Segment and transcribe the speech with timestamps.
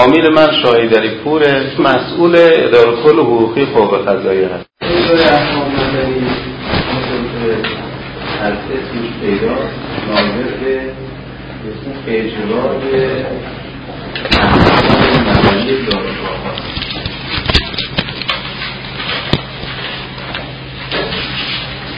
[0.00, 4.66] فامیل من شاهیدری پوره مسئول اداره کل حقوقی فوق قضایی هست.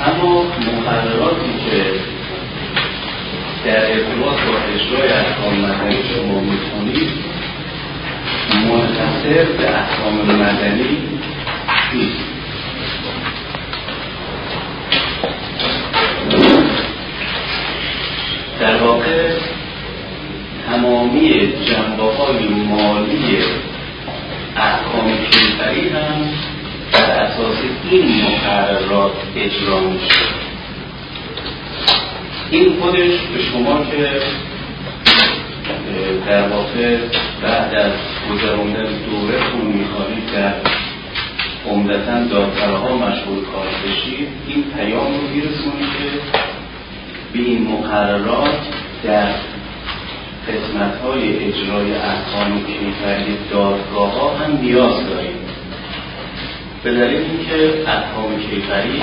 [0.07, 1.84] اما مقرراتی که
[3.64, 7.32] در ارتباط با اجرای احکام مدنی شما می‌کنید
[8.51, 10.99] منحصر به احکام مدنی
[11.95, 12.32] نیست.
[18.61, 19.31] در واقع
[20.67, 23.39] تمامی جنبه های مالی
[24.57, 26.29] احکام کیفری هم
[26.93, 27.57] بر اساس
[27.90, 30.18] این مقررات اجرا میشه
[32.51, 34.21] این خودش به شما که
[36.27, 36.98] در واقع
[37.43, 37.93] بعد از
[38.31, 40.55] گذراندن دورهتون می‌خواهید در
[41.71, 46.39] عمدتا دادسراها مشغول کار بشید این پیام رو بیرسونید که
[47.33, 48.59] به این مقررات
[49.05, 49.29] در
[50.49, 55.39] قسمت های اجرای احکام کیفری دادگاه ها هم نیاز داریم.
[56.84, 59.03] به دلیل اینکه احکام کیفری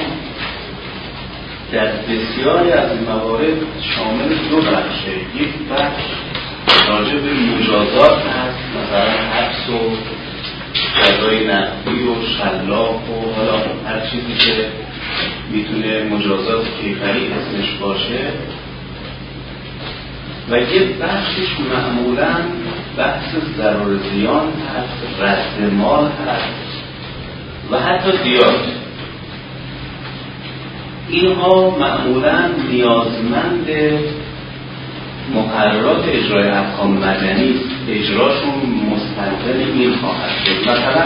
[1.71, 6.03] در بسیاری از موارد شامل دو بخشه یک بخش
[6.89, 9.95] راجع به مجازات هست مثلا حبس و
[10.99, 14.67] جزای نقدی و شلاق و حالا هر چیزی که
[15.51, 18.19] می‌تونه مجازات کیفری اسمش باشه.
[20.49, 22.35] و یه بخشش معمولا
[22.97, 26.69] بحث ضرر زیان هست رد مال هست
[27.71, 28.59] و حتی دیات
[31.09, 33.69] اینها معمولا نیازمند
[35.35, 37.53] مقررات اجرای احکام مدنی
[37.89, 38.53] اجراشون
[38.91, 40.71] مستلزم این خواهد شد.
[40.71, 41.03] مثلا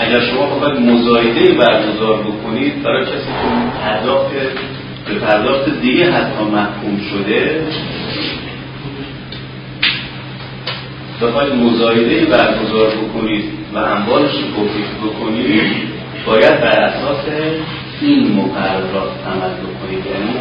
[0.00, 4.30] اگر شما بخواید مزایده برگزار بکنید برای کسی که پرداخت
[5.08, 7.66] به پرداخت دیگه حتی محکوم شده
[11.22, 14.64] بخواید مزایده برگزار بکنید و اموالش رو
[15.08, 15.72] بکنید
[16.26, 17.24] باید بر اساس
[18.00, 20.06] این مقررات عمل بکنید.
[20.06, 20.34] یعنی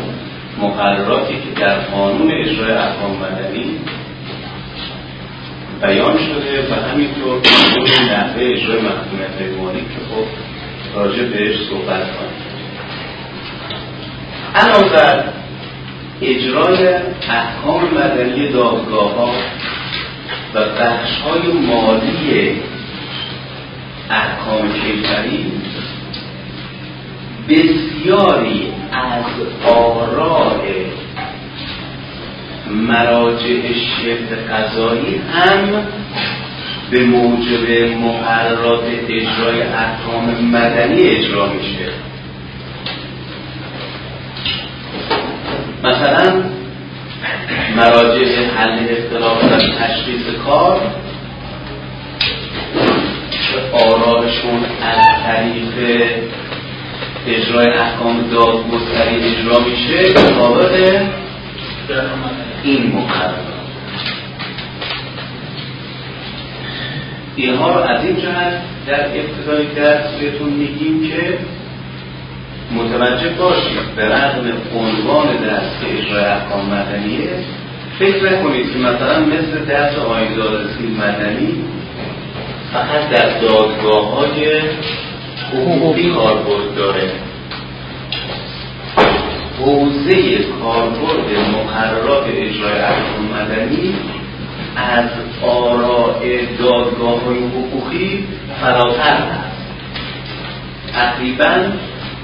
[0.61, 3.79] مقرراتی که در قانون اجرای احکام مدنی
[5.81, 10.25] بیان شده و همینطور قانون نحوه اجرای محکومیت مالی که خب
[10.95, 12.43] راجع بهش صحبت کنیم.
[14.55, 15.23] علاوه بر
[16.21, 16.93] اجرای
[17.29, 19.29] احکام مدنی دادگاه ها
[20.53, 22.61] و بخش های مالی
[24.09, 25.51] احکام کیفری
[27.49, 29.23] بسیاری از
[29.75, 30.61] آراء
[32.71, 35.87] مراجع شبه قضایی هم
[36.91, 41.91] به موجب مقررات اجرای احکام مدنی اجرا میشه.
[45.83, 46.43] مثلا
[47.75, 50.81] مراجع حل اختلاف و تشخیص کار
[53.73, 56.07] آرایشون از طریق
[57.27, 61.01] اجرای احکام دادگستری اجرا میشه مطابق
[62.63, 63.53] این مقررات
[67.35, 68.53] اینها رو از این جهت
[68.87, 71.37] در ابتدای درس بهتون میگیم که
[72.75, 77.29] متوجه باشید به رغم عنوان درس که اجرای احکام مدنیه
[77.99, 81.63] فکر نکنید که مثلا مثل درس آیندارسی مدنی
[82.73, 84.61] فقط در دادگاه های
[85.53, 87.11] حقوقی کاربرد داره.
[89.59, 93.93] حوزه کاربرد مقررات اجرای احکام مدنی
[94.75, 95.09] از
[95.41, 96.19] آراء
[96.59, 98.27] دادگاه های حقوقی
[98.61, 99.53] فراتر هست.
[100.93, 101.55] تقریبا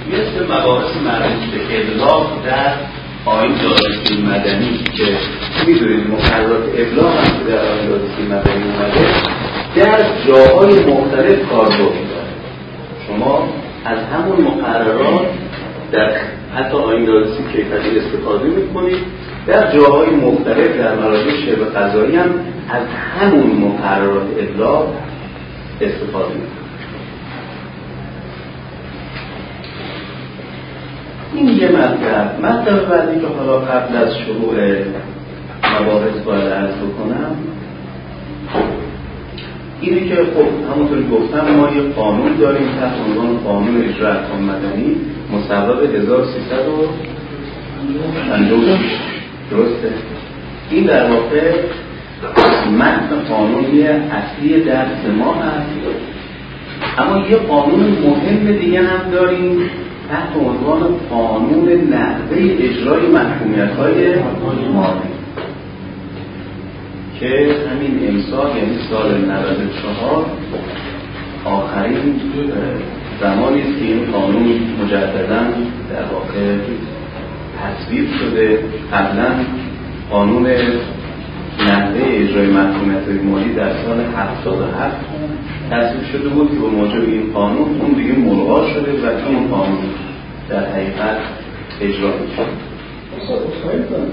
[0.08, 2.74] مثل مباحث مربوط به ابلاغ در
[3.25, 5.18] آین دادگاه مدنی که
[5.68, 9.07] می‌دونید مقررات ابلاغ هم در آین دادگاه مدنی اومده
[9.75, 12.09] در جاهای مختلف کاربرد.
[13.10, 13.50] شما
[13.86, 15.28] از همون مقررات
[15.92, 16.12] در
[16.56, 18.98] حتی آین دادگاه کیفری استفاده می‌کنید.
[19.48, 22.30] در جاهای مختلف در مراجع شبه قضایی هم
[22.70, 22.82] از
[23.20, 24.88] همون مقررات ابلاغ
[25.82, 26.60] استفاده می‌کنید.
[31.34, 32.46] این یه مطلب.
[32.46, 34.56] مطلب بعدی که حالا قبل از شروع
[35.82, 37.36] مباحث باید عرض بکنم
[39.81, 44.96] اینه که خب همونطور گفتم ما یه قانون داریم تحت عنوان قانون اجرا احکام مدنی
[45.34, 48.80] مصوب 1356
[49.52, 49.92] درسته؟
[50.72, 51.52] این در واقع
[52.78, 55.80] متن قانونی اصلی درس ما هست.
[56.98, 59.70] اما یه قانون مهم دیگه هم داریم
[60.10, 64.16] تحت عنوان قانون نحوه اجرای محکومیت های
[64.74, 65.19] مالی.
[67.19, 70.25] که همین امسال یعنی سال 94
[71.45, 72.21] آخرین
[73.21, 75.42] زمانی که این قانون مجددا
[75.89, 76.57] در واقع
[77.60, 78.60] تصویب شده.
[78.94, 79.31] قبلا
[80.10, 80.48] قانون
[81.68, 84.95] نحوه اجرای محکومیت مالی در سال 77
[85.72, 89.77] تصویب شده بود که به موجب این قانون اون دیگه ملغا شده و این قانون
[90.50, 91.18] در حقیقت
[91.81, 92.44] اجرا میشه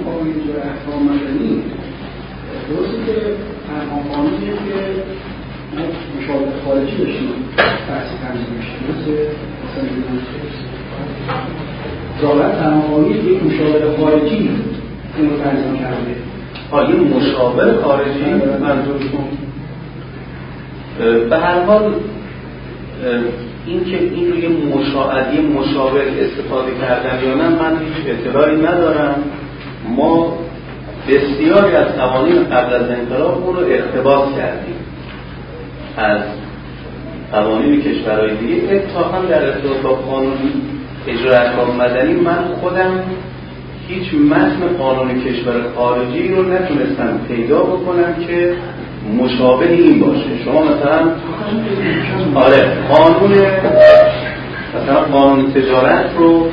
[0.04, 1.62] قانون اجرای احکام مدنی
[2.68, 3.16] درسته که
[3.68, 4.78] تنها قانونیه که
[6.18, 7.28] مشابه خارجی داشتیم.
[7.88, 9.28] بحث تنظیمش درسته؟
[12.22, 14.50] ظاهرا تنها قانونی یک مشابه خارجی
[15.18, 16.16] اون رو تنظیم کرده.
[16.70, 18.24] آیا مشاور خارجی؟
[18.60, 19.24] منظورتون
[21.30, 21.94] به هر حال
[23.66, 29.14] این که این روی مشاهدی مشاور استفاده کردن یا نه من هیچ اطلاعی ندارم.
[29.96, 30.38] ما
[31.08, 34.76] بسیاری از قوانین قبل از انقلاب رو اقتباس کردیم.
[35.96, 36.20] از
[37.32, 40.36] قوانین کشورهای دیگه اتفاقا در ارتباط با قانون
[41.06, 42.90] اجرا احکام مدنی من خودم
[43.88, 48.54] هیچ متن قانون کشور خارجی رو نتونستم پیدا بکنم که
[49.18, 50.44] مشابه این باشه.
[50.44, 51.10] شما مثلا
[52.34, 53.32] آره قانون
[54.74, 56.48] مثلا قانون تجارت رو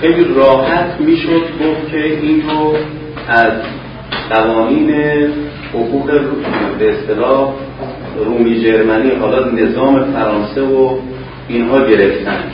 [0.00, 2.76] خیلی راحت می‌شد گفت که این رو
[3.28, 3.52] از
[4.30, 4.90] قوانین
[5.74, 6.20] حقوق
[6.78, 7.54] به اصطلاح
[8.24, 10.98] رومی جرمنی حالا نظام فرانسه و
[11.48, 12.44] اینها گرفتن.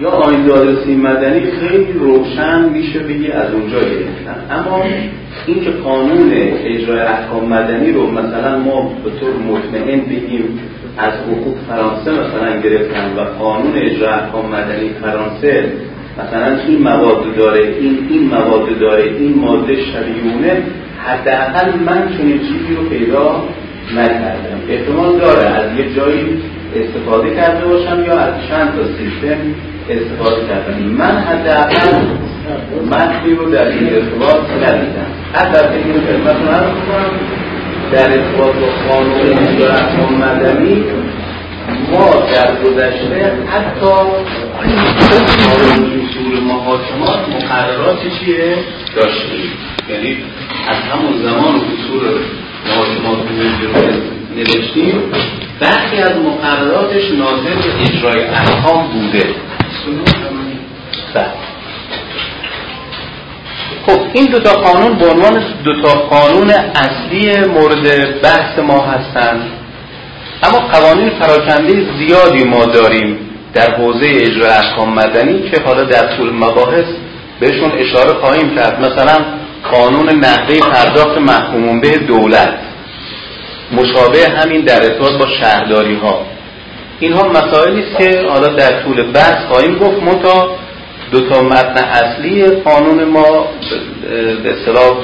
[0.00, 4.44] یا آین دادرسی مدنی خیلی روشن میشه بگی از اونجا گرفتن.
[4.50, 4.84] اما
[5.46, 6.32] اینکه قانون
[6.64, 10.60] اجرای احکام مدنی رو مثلا ما به طور مطمئن بگیم
[10.98, 15.72] از حقوق فرانسه مثلا گرفتن و قانون اجرای احکام مدنی فرانسه
[16.18, 20.62] مثلا این مواد داره این این مواد داره این ماده شبیونه
[21.06, 23.44] حداقل من چنین چیزی رو پیدا
[23.96, 24.60] نکردم.
[24.68, 26.42] احتمال داره از یه جایی
[26.76, 29.38] استفاده کرده باشم یا از چند تا سیستم
[29.90, 30.82] استفاده کردم.
[30.82, 32.04] من حداقل
[32.90, 35.10] متنی رو در این ارتباط ندیدم.
[35.32, 36.72] حتی این خدمتتون عرض
[37.92, 39.32] در ارتباط با قانون
[40.20, 40.84] مدنی
[41.92, 43.86] ما در گذشته حتی
[46.02, 48.54] اصول محاکمات مقرراتی چیه؟
[48.96, 49.52] داشتیم.
[49.90, 50.16] یعنی
[50.68, 52.04] از همون زمان اصول
[52.68, 53.82] محاکمات رو
[54.36, 55.02] نوشتیم.
[55.60, 59.26] برخی از مقرراتش ناظر به اجرای احکام بوده.
[61.14, 61.26] بله.
[63.86, 69.61] خب این دوتا قانون به عنوان دوتا قانون اصلی مورد بحث ما هستند
[70.42, 73.18] اما قوانین پراکنده زیادی ما داریم
[73.54, 76.84] در حوزه اجرای احکام مدنی که حالا در طول مباحث
[77.40, 78.80] بهشون اشاره خواهیم کرد.
[78.80, 79.24] مثلا
[79.72, 82.58] قانون نحوه پرداخت محکومون به دولت.
[83.72, 86.26] مشابه همین در ارتباط با شهرداری ها
[87.00, 90.02] اینها مسائلی است که حالا در طول بحث خواهیم گفت.
[90.02, 90.50] منتها
[91.10, 93.46] دو تا متن اصلی قانون ما
[94.42, 94.96] به اصطلاح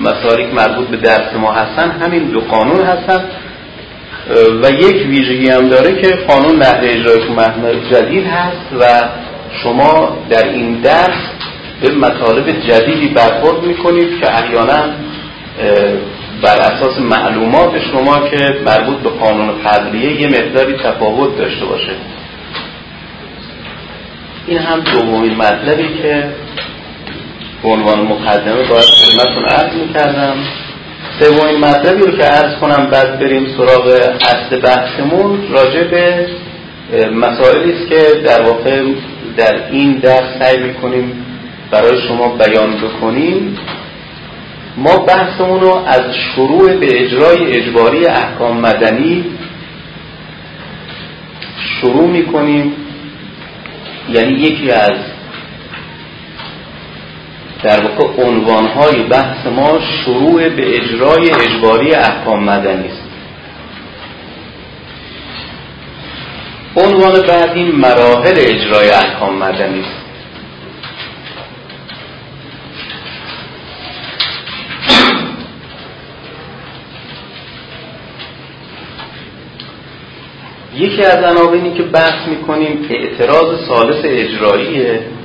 [0.00, 3.24] مسائلی که مربوط به درس ما هستن همین دو قانون هستن.
[4.62, 8.84] و یک ویژگی هم داره که قانون نحوه اجرای محمد جدید هست و
[9.62, 11.18] شما در این درس
[11.80, 14.94] به مطالب جدیدی برخورد می‌کنید که احیانا
[16.42, 21.92] بر اساس معلومات شما که مربوط به قانون قبلیه یه مقداری تفاوت داشته باشه.
[24.46, 26.24] این هم دومین مطلبی که
[27.62, 30.36] به عنوان مقدمه باید خدمتتون عرض می‌کردم.
[31.20, 33.86] سومین مطلبی رو که عرض کنم بعد بریم سراغ
[34.20, 36.26] اصل بحثمون راجع به
[37.14, 38.82] مسائلی است که در واقع
[39.36, 41.26] در این درس سعی می‌کنیم
[41.70, 43.58] برای شما بیان بکنیم.
[44.76, 46.02] ما بحثمون رو از
[46.34, 49.24] شروع به اجرای اجباری احکام مدنی
[51.80, 52.72] شروع می‌کنیم.
[54.08, 54.96] یعنی یکی از
[57.62, 63.02] در واقع عنوانهای بحث ما شروع به اجرای اجباری احکام مدنی است.
[66.76, 70.00] عنوان بعدی مراحل اجرای احکام مدنی است.
[80.74, 85.19] یکی از عناوینی که بحث می‌کنیم اعتراض سالس اجراییه.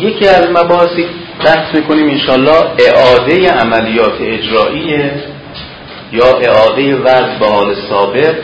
[0.00, 1.06] یکی از مباحثی
[1.44, 5.10] بحث می‌کنیم انشالله اعاده عملیات اجرایی
[6.12, 8.34] یا اعاده وضع به حال سابق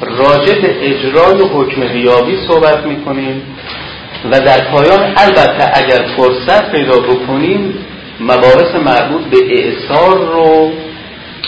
[0.00, 3.42] راجع به اجرای حکم غیابی صحبت می‌کنیم
[4.30, 7.74] و در پایان البته اگر فرصت پیدا بکنیم
[8.22, 10.72] مباحث مربوط به اعثار رو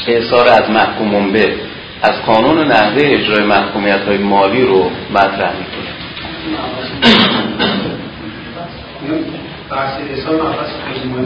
[0.06, 1.54] اعثار از محکومون به
[2.02, 5.94] از قانون نحوه اجرای محکومیت های مالی رو مطرح می‌کنیم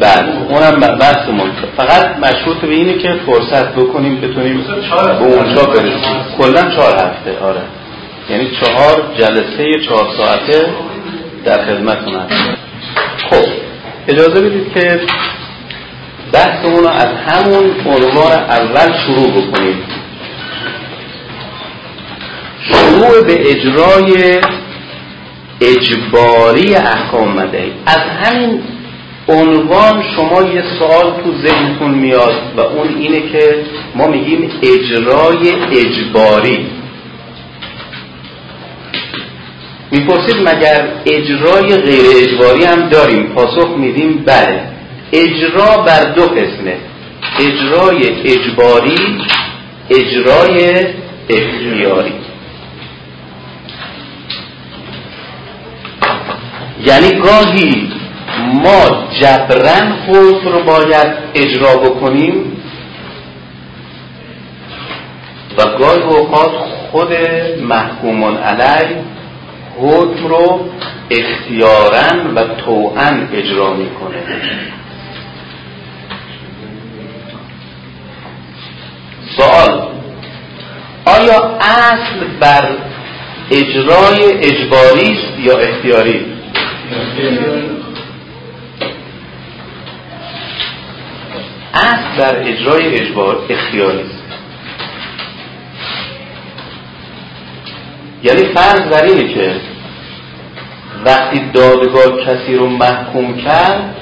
[0.01, 1.17] بله اونم بحث
[1.77, 4.65] فقط مشروط به اینه که فرصت بکنیم بتونیم
[5.19, 6.25] به اونجا برسیم.
[6.39, 7.61] کلا چهار هفته آره.
[8.31, 10.67] یعنی چهار جلسه چهار ساعته
[11.45, 12.59] در خدمتتون هست
[13.31, 13.45] خب
[14.09, 15.01] اجازه بدید که
[16.33, 19.83] بحثمون رو از همون عنوان اول شروع بکنیم
[22.63, 24.41] شروع به اجرای
[25.61, 28.61] اجباری احکام مدهی از همین
[29.29, 36.67] عنوان شما یه سوال تو ذهنتون میاد و اون اینه که ما میگیم اجرای اجباری.
[39.91, 44.78] می‌پرسید مگر اجرای غیر اجباری هم داریم؟ پاسخ میدیم بله.
[45.13, 46.77] اجرا بر دو قسمه.
[47.41, 49.19] اجرای اجباری
[49.91, 50.87] اجرای
[51.29, 52.13] اختیاری.
[56.85, 57.93] یعنی گاهی
[58.55, 62.63] ما جبرن خود رو باید اجرا بکنیم
[65.59, 66.51] و گاهی اوقات
[66.91, 67.13] خود
[67.63, 68.97] محکومون علی
[69.81, 70.61] حکم رو
[71.11, 74.23] اختیارا و توان اجرا می‌کنه.
[79.39, 79.89] سوال.
[81.05, 82.69] آیا اصل بر
[83.51, 86.27] اجرای اجباری است یا اختیاری؟
[91.75, 94.19] اصل بر اجرای اجبار اختیاری است.
[98.23, 99.53] یعنی فرض بر اینه که
[101.05, 103.95] وقتی دادگاه کسی رو محکوم کرد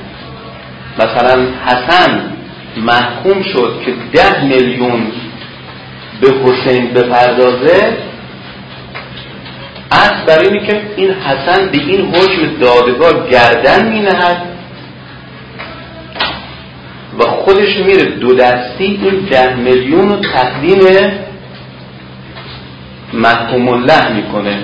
[0.99, 2.33] مثلا حسن
[2.77, 5.13] محکوم شد که ده میلیون
[6.21, 7.97] به حسین بپردازه
[9.91, 14.43] اصل بر اینه که این حسن به این حکم دادگاه گردن می نهد
[17.19, 20.81] و خودش میره دو دستی این ده میلیون رو تقدیم
[23.13, 24.59] محکوم الله می‌کنه.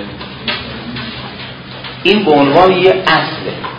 [2.03, 3.72] این به عنوان یه اصله.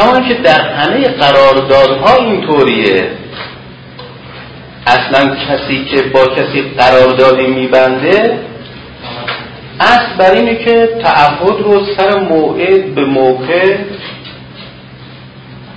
[0.00, 3.10] کما که در همه قراردادها اینطوریه.
[4.86, 8.38] اصلا کسی که با کسی قراردادی میبنده
[9.80, 13.76] اصل بر اینه که تعهد رو سر موعد به موقع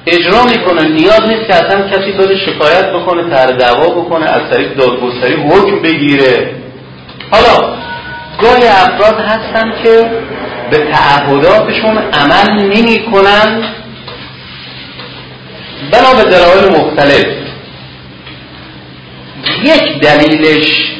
[0.07, 0.87] اجرا می‌کنه.
[0.87, 5.81] نیاز نیست که اصلا کسی داره شکایت بکنه تر دعوا بکنه از طریق دادگستری حکم
[5.81, 6.55] بگیره.
[7.31, 7.75] حالا
[8.41, 10.11] گاهی افراد هستن که
[10.71, 13.63] به تعهداتشون عمل نمی کنن
[15.91, 17.25] بنا به دلایل مختلف.
[19.63, 20.91] یک دلیلش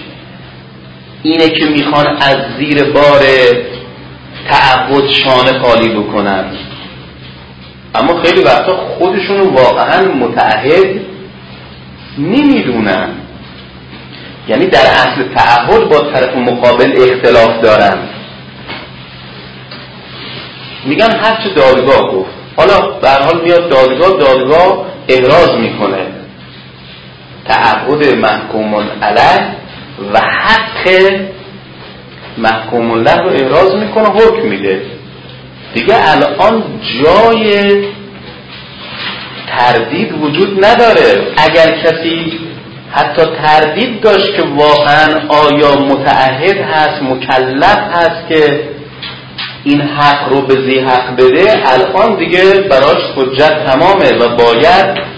[1.23, 3.21] اینه که می‌خوان از زیر بار
[4.49, 6.45] تعهد شانه خالی بکنن.
[7.95, 11.01] اما خیلی وقتا خودشون واقعا متعهد
[12.17, 13.09] نمی‌دونن.
[14.47, 17.97] یعنی در اصل تعهد با طرف مقابل اختلاف دارن.
[20.85, 22.42] میگن هرچه دادگاه گفت.
[22.57, 26.05] حالا به حال میاد دادگاه دادگاه احراز می‌کنه.
[27.47, 29.55] تعهد محکوم علیه
[30.13, 30.89] و حق
[32.37, 34.81] محکوم الله رو احراز می‌کنه حکم میده.
[35.73, 36.63] دیگه الان
[37.03, 37.71] جای
[39.47, 41.27] تردید وجود نداره.
[41.37, 42.39] اگر کسی
[42.91, 48.69] حتی تردید داشت که واقعا آیا متعهد هست مکلف هست که
[49.63, 55.13] این حق رو به زی حق بده الان دیگه براش حجت تمامه و باید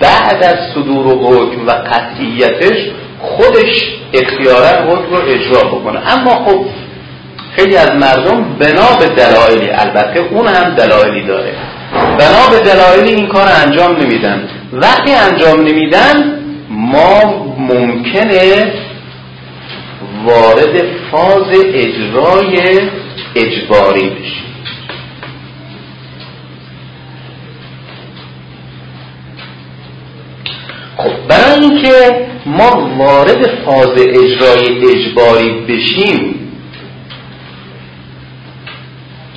[0.00, 2.90] بعد از صدور و حکم و قطعیتش
[3.20, 6.12] خودش اختیارا حکم رو اجرا بکنه.
[6.12, 6.64] اما خب
[7.56, 11.52] خیلی از مردم بنا به دلایلی البته اون هم دلایلی داره.
[11.92, 14.48] بنا به دلایلی این کار انجام نمیدن.
[14.72, 16.38] وقتی انجام نمیدن
[16.70, 17.20] ما
[17.58, 18.72] ممکنه
[20.24, 22.80] وارد فاز اجرای
[23.34, 24.48] اجباری بشیم
[30.96, 36.34] خب برای اینکه ما وارد فاز اجرای اجباری بشیم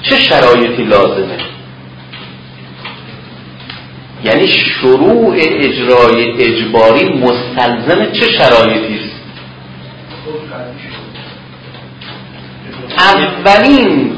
[0.02, 1.38] چه شرایطی لازمه؟
[4.24, 9.11] یعنی شروع اجرای اجباری مستلزم چه شرایطی است؟
[13.02, 14.12] اولین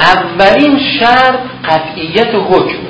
[0.00, 2.84] اولین شرط قطعیت حکم.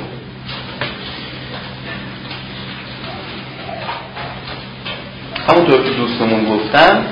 [5.49, 7.05] همونطور که دوستمون گفتن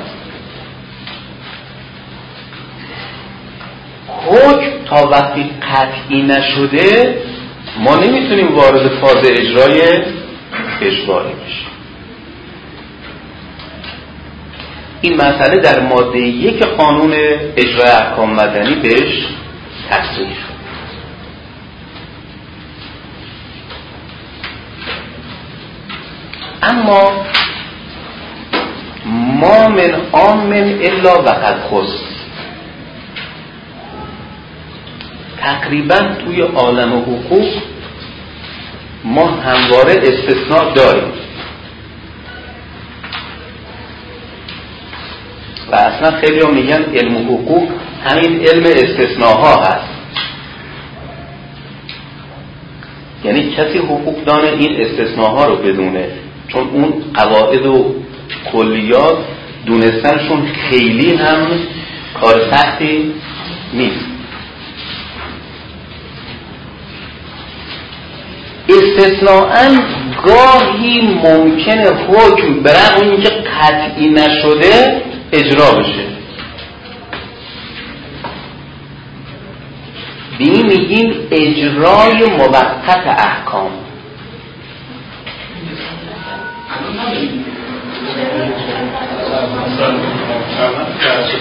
[4.08, 7.18] حکم تا وقتی قطعی نشده
[7.80, 9.82] ما نمی‌تونیم وارد فاز اجرای
[10.82, 11.53] اجباری بشیم.
[15.04, 17.14] این مسئله در ماده یک قانون
[17.58, 19.28] اجرای احکام مدنی بهش
[19.90, 20.54] تصریح شد.
[26.64, 27.26] اما
[29.40, 32.14] ما من آمن الا وقد خست
[35.38, 37.50] تقریبا توی عالم حقوق
[39.04, 41.12] ما همواره استثناء داریم.
[45.72, 47.70] و اصلا خیلی هم میگن علم حقوق
[48.06, 49.94] همین علم استثناها هست.
[53.24, 56.08] یعنی کسی حقوق دانه این استثناها رو بدونه
[56.48, 57.96] چون اون قواعد و
[58.52, 59.18] کلیات
[59.66, 61.48] دونستنشون خیلی هم
[62.22, 63.14] کار سختی
[63.74, 64.06] نیست.
[68.70, 69.78] استثناءا
[70.26, 75.02] گاهی ممکنه حکم برای اون که قطعی نشده
[75.34, 76.06] اجرا بشه
[80.40, 83.72] به میگیم اجرای موقت احکام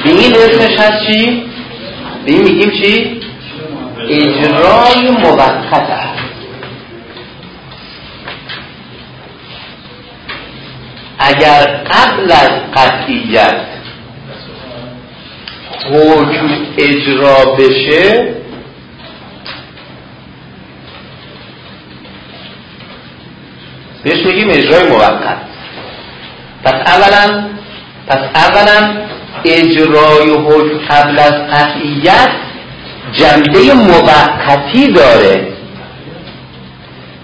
[0.04, 1.42] به این اسمش هست چی؟
[2.24, 3.20] به این میگیم چی؟
[4.08, 5.62] اجرای موقت
[11.18, 13.72] اگر قبل از قطعیت
[15.90, 18.34] حکم اجرا بشه
[24.04, 25.36] بهش میگیم اجرای موقت.
[26.64, 27.44] پس اولا
[28.08, 28.94] پس اولا
[29.44, 32.30] اجرای حکم قبل از قطعیت
[33.12, 35.48] جنبه موقتی داره.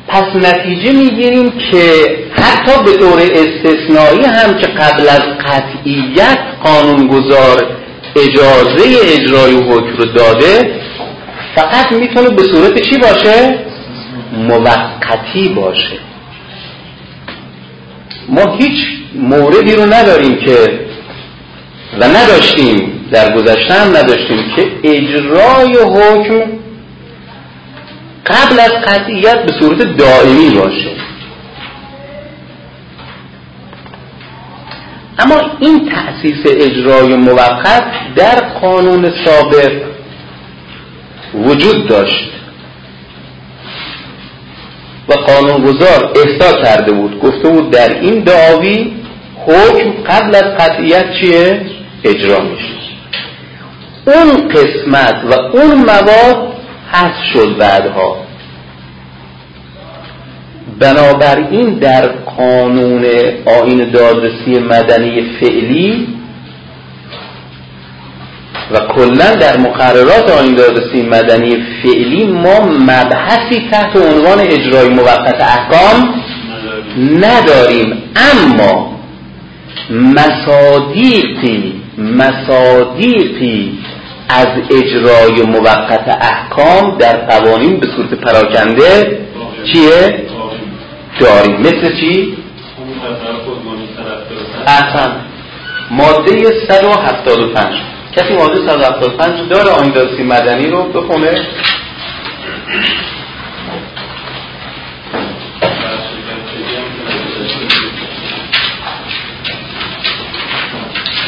[0.09, 7.67] پس نتیجه می‌گیریم که حتی به طور استثنایی هم که قبل از قطعیت قانونگذار
[8.19, 10.81] اجازه اجرای حکم رو داده
[11.55, 13.59] فقط می‌تونه به صورت چی باشه؟
[14.33, 15.99] موقتی باشه
[18.29, 20.81] ما هیچ موردی رو نداریم که
[22.01, 26.43] و نداشتیم در گذشته هم نداشتیم که اجرای حکم
[28.27, 30.91] قبل از قطعیت به صورت دائمی باشه
[35.19, 37.85] اما این تأسیس اجرای موقت
[38.17, 39.73] در قانون سابق
[41.35, 42.31] وجود داشت.
[45.09, 48.93] و قانونگذار احساس کرده بود گفته بود در این دعاوی
[49.47, 51.61] حکم قبل از قطعیت چیه؟
[52.05, 52.79] اجرا میشه.
[54.07, 56.53] اون قسمت و اون مواد
[56.93, 58.17] حذف شد بعدها.
[60.79, 63.05] بنابراین در قانون
[63.47, 66.07] آین دادرسی مدنی فعلی
[68.71, 76.15] و کلا در مقررات آین دادرسی مدنی فعلی ما مبحثی تحت عنوان اجرای موقت احکام
[76.99, 78.99] نداریم اما
[79.91, 83.79] مصادیقی مصادیقی
[84.29, 89.19] از اجرای موقت احکام در قوانین به صورت پراکنده
[89.73, 90.28] چیه؟
[91.19, 92.39] داریم مثل چی؟
[94.67, 95.17] احسن
[95.91, 97.75] ماده 175
[98.17, 99.93] کسی ماده 175 داره آین
[100.27, 101.47] مدنی رو بخونه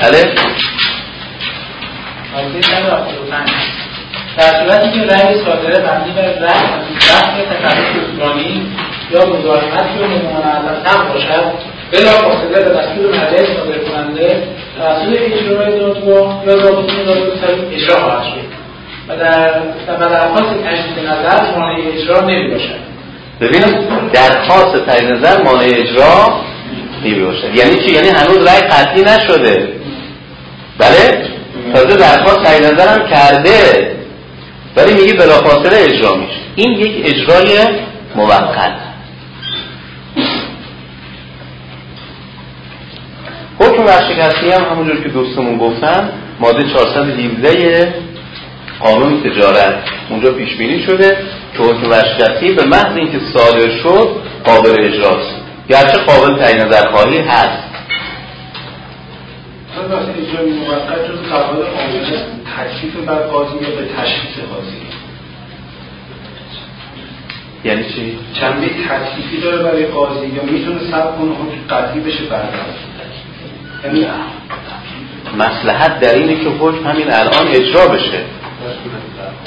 [0.02, 0.34] بله.
[4.36, 8.66] در صورتی که رأی صادره مبنی بر رفع تکلف عثمانی
[9.10, 11.52] یا مزاحمت یا ممانعت باشد
[11.92, 14.42] بلا فاصله به دستور مجلس صادر کننده
[14.78, 18.60] توسط اجرای دادگاه یا رابطه دادگاه اجرا خواهد شد.
[19.08, 22.80] و در و در اساس تجدید نظر مانع اجرا نمی باشد
[23.40, 26.40] ببینیم درخواست تایید نظر مانع اجرا
[27.04, 29.68] نمی باشد یعنی چی؟ یعنی هنوز رأی قطعی نشده.
[30.78, 31.22] بله؟
[31.74, 33.90] تازه درخواست تایید نظر هم کرده.
[34.76, 36.40] ولی میگه بلافاصله اجرا میشه.
[36.56, 37.58] این یک اجرای
[38.16, 38.89] موقت.
[43.80, 47.94] حکم ورشکستی هم همونجور که دوستمون گفتن ماده 417
[48.80, 49.74] قانون تجارت.
[50.10, 51.16] اونجا پیش بینی شده
[51.56, 54.08] که حکم ورشکستی به محض اینکه صادر شد
[54.44, 55.34] قابل اجراست
[55.68, 57.62] گرچه قابل تعیین نظرخواهی هست.
[60.18, 62.24] اجرای موقت جز قواعد عامله
[62.56, 64.80] تکلیف بر قاضی یا به تشخیص قاضی.
[67.64, 72.48] یعنی چی؟ چنبه تکلیفی داره برای قاضی یا می‌تونه سب کنه حکم قطعی بشه بعد
[75.38, 78.20] مسلحت در اینه که حکم همین الان اجرا بشه.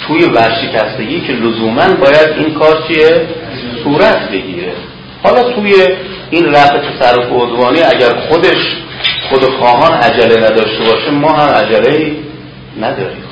[0.08, 3.28] توی ورشکستگی که لزوما باید این کار چیه؟
[3.84, 4.74] صورت بگیره.
[5.24, 5.74] حالا توی
[6.30, 8.78] این رفع تصرف عدوانی اگر خودش
[9.30, 12.12] خود خواهان عجله نداشته باشه ما هم عجله
[12.82, 13.24] نداریم.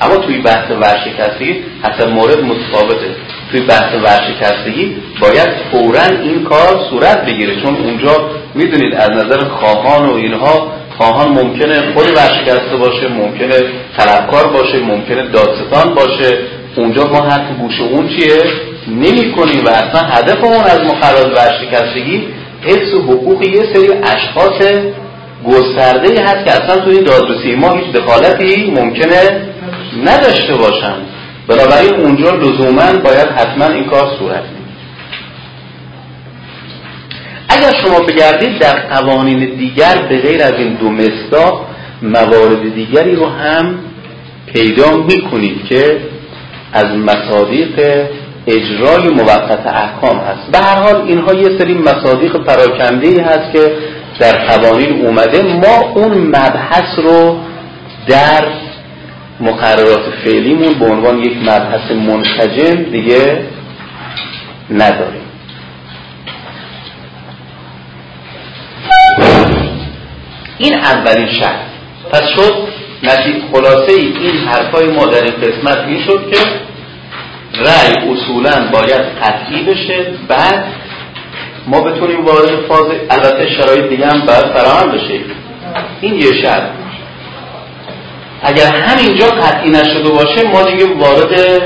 [0.00, 3.16] اما توی بحث ورشکستگی حتی مورد متفاوته.
[3.50, 7.62] توی بحث ورشکستگی باید فورا این کار صورت بگیره.
[7.62, 13.56] چون اونجا می‌دونید از نظر خواهان و اینها خواهان ممکنه خود ورشکسته باشه ممکنه
[13.96, 16.38] طلبکار باشه ممکنه دادستان باشه.
[16.76, 18.42] اونجا ما حرف گوش اون چیه؟
[18.88, 22.28] نمی کنیم و اصلا هدفمون از مخراج ورشکستگی
[22.62, 24.62] حفظ حقوق یه سری اشخاص
[25.44, 29.40] گسترده هست که اصلا توی دادرسی ما هیچ دخالتی ممکنه
[30.04, 30.94] نداشته باشن.
[31.48, 34.42] بنابراین اونجا لزوما باید حتما این کار صورت
[37.48, 41.66] اگر شما بگردید در قوانین دیگر به غیر از این دو مصداق
[42.02, 43.78] موارد دیگری رو هم
[44.46, 46.00] پیدا می‌کنید که
[46.72, 48.06] از مصادیق
[48.46, 50.50] اجرای موقت احکام هست.
[50.52, 53.72] به هر حال اینها یه سری مصادیق پراکنده ای هست که
[54.18, 55.42] در قوانین اومده.
[55.42, 57.36] ما اون مبحث رو
[58.08, 58.44] در
[59.40, 63.42] مقررات فعلیمون به عنوان یک مبحث منسجم دیگه
[64.70, 65.22] نداریم.
[70.58, 71.60] این اولین شرط.
[72.12, 72.54] پس شد
[73.02, 76.38] نتیجه خلاصه این حرفای ما در این قسمت این شد که
[77.54, 80.06] رأی اصولا باید قطعی بشه.
[80.28, 80.64] بعد
[81.66, 85.20] ما بتونیم وارد فاز البته شرایط دیگه هم باید فراهم بشه.
[86.00, 86.79] این یه شرط.
[88.42, 91.62] اگر همینجا قطعی نشده باشه ما دیگه وارد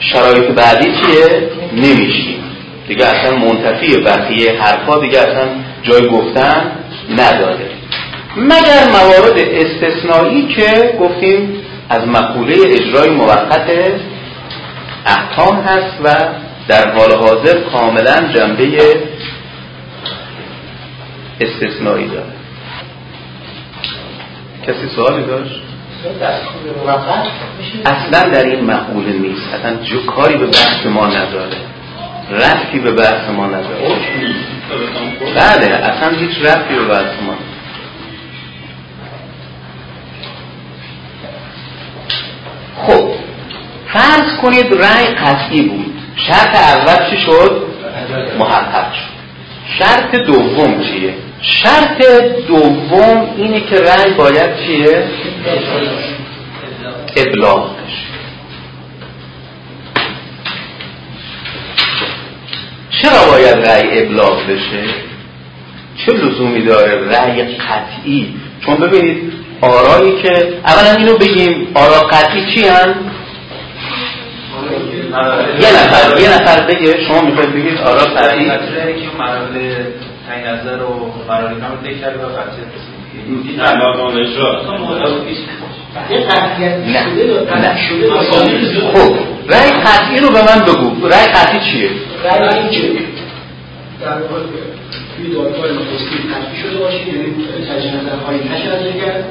[0.00, 2.40] شرایط بعدی چیه؟ نمیشیم.
[2.88, 5.48] دیگه اصلا منتفی بقیه حرفا دیگه اصلا
[5.82, 6.72] جای گفتن
[7.10, 7.70] نداره.
[8.36, 11.52] مگر موارد استثنایی که گفتیم
[11.88, 13.70] از مقوله اجرای موقت
[15.06, 16.14] احکام هست و
[16.68, 18.68] در حال حاضر کاملا جنبه
[21.40, 22.32] استثنایی داره.
[24.66, 25.69] کسی سوالی داشت؟
[27.86, 29.54] اصلا در این مقوله نیست.
[29.54, 31.56] اصلا جو کاری به بحث ما نداره.
[32.30, 33.96] رفتی به بحث ما نداره.
[35.36, 37.34] بله اصلا هیچ رفتی به بحث ما
[42.76, 43.10] خب
[43.88, 45.94] فرض کنید رأی قطعی بود.
[46.16, 47.62] شرط اول چی شد؟
[48.38, 49.10] محقق شد.
[49.78, 52.02] شرط دوم چیه؟ شرط
[52.48, 55.04] دوم اینه که رأی باید چیه؟
[57.16, 57.70] ابلاغ
[63.02, 64.82] چرا باید رأی ابلاغ بشه؟
[66.06, 68.34] چه لزومی داره رأی قطعی؟
[68.66, 72.94] چون ببینید آرایی که اولا اینو بگیم آرا قطعی چی هم؟
[75.60, 78.50] یه نفر یه نفر بگه شما می‌خواید بگید آرا قطعی
[80.30, 82.28] تعیین نظر و مراحل اینا رو طی کرده و
[83.62, 84.62] علاقه اجرا
[86.00, 87.08] نه.
[87.58, 87.74] نه.
[88.94, 89.14] خب
[89.48, 91.08] رأی قطعی رو به من بگو.
[91.08, 91.90] رأی قطعی چیه؟
[92.24, 92.80] رأی این که
[94.00, 94.42] در واقع
[95.16, 97.34] توی دادگاه نخستی تشکیل شده باشه یعنی
[97.68, 98.40] تجدید نظرهایی
[99.00, 99.24] کرد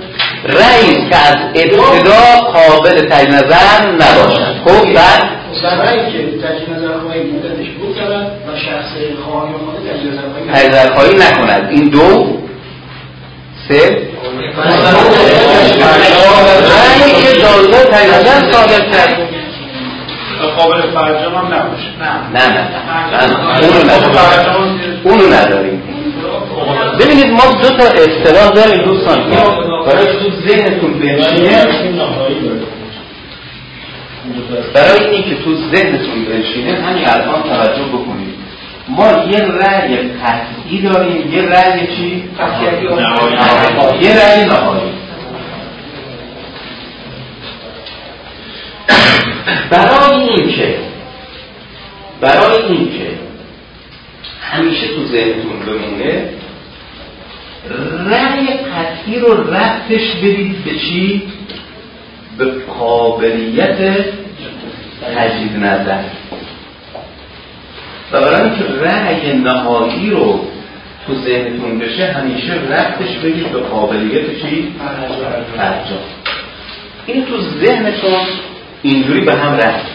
[0.44, 4.56] رأی که از ابتدا قابل تجدید نظر نباشد.
[4.66, 5.24] خب بعد؟
[5.64, 7.59] رأی که تجدید نظرهایی مدتش بود کردن و
[8.60, 8.92] شخص
[9.26, 9.54] خواهی
[10.48, 11.70] نظرهایی نکند.
[11.72, 12.40] این دو
[13.68, 14.08] سه.
[16.70, 19.30] رأی که دادگاه نظر صادر کرد
[20.58, 21.90] قابل فرجام هم نباشه.
[22.00, 22.12] نه.
[22.34, 22.64] نه نه.
[23.86, 24.56] نه
[25.04, 25.82] اونو نداریم.
[27.00, 29.32] ببینید ما دو تا اصطلاح داریم دوستان.
[29.86, 31.66] برای تو ذهنتون بنشینه.
[34.74, 38.29] برای اینکه تو ذهنتون بنشینه همین الان توجه بکنید.
[38.90, 41.34] ما یه رأی قطعی داریم.
[41.34, 42.24] یه رأی چی؟
[44.02, 44.92] یه رأی نهایی.
[49.70, 50.78] برای اینکه
[52.22, 53.10] برای اینکه
[54.42, 56.30] همیشه تو ذهنتون بمونه
[58.10, 61.24] رأی قطعی رو رفتش بدید به چی؟
[62.38, 62.46] به
[62.80, 64.06] قابلیت
[65.16, 66.04] تجدید نظر.
[68.12, 70.46] و برای اینکه رأی نهایی رو
[71.08, 74.76] تو ذهنتون بشه همیشه رفتش بگید به قابلیت چی؟
[75.58, 76.00] فرجام.
[77.06, 78.26] این تو ذهنتون
[78.82, 79.86] اینجوری به هم رفت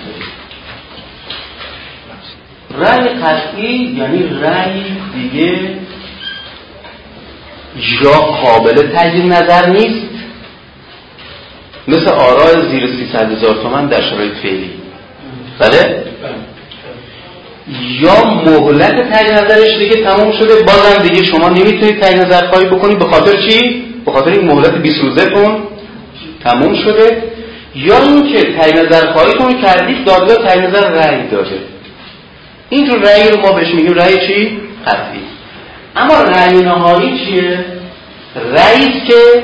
[2.78, 5.78] رأی قطعی یعنی رأی دیگه
[8.02, 10.06] یا قابل تجدید نظر نیست.
[11.88, 14.70] مثل آراء زیر 300 هزار تومن در شرایط فعلی.
[15.58, 16.04] بله؟
[18.00, 22.98] یا مهلت تجدید نظرش دیگه تمام شده بازم دیگه شما نمی‌تونید تجدید نظر خواهی بکنید
[22.98, 25.62] به خاطر چی؟ به خاطر این مهلت 20 روزه تون
[26.44, 27.22] تموم شده
[27.74, 31.58] یا اینکه تجدید نظر خواهیتون کردید دادگاه تجدید نظر رأی داده
[32.68, 35.20] اینجور رأی رو ما بهش میگیم رأی چی؟ قطعی
[35.96, 37.64] اما رأی نهایی چیه؟
[38.52, 39.42] رأی که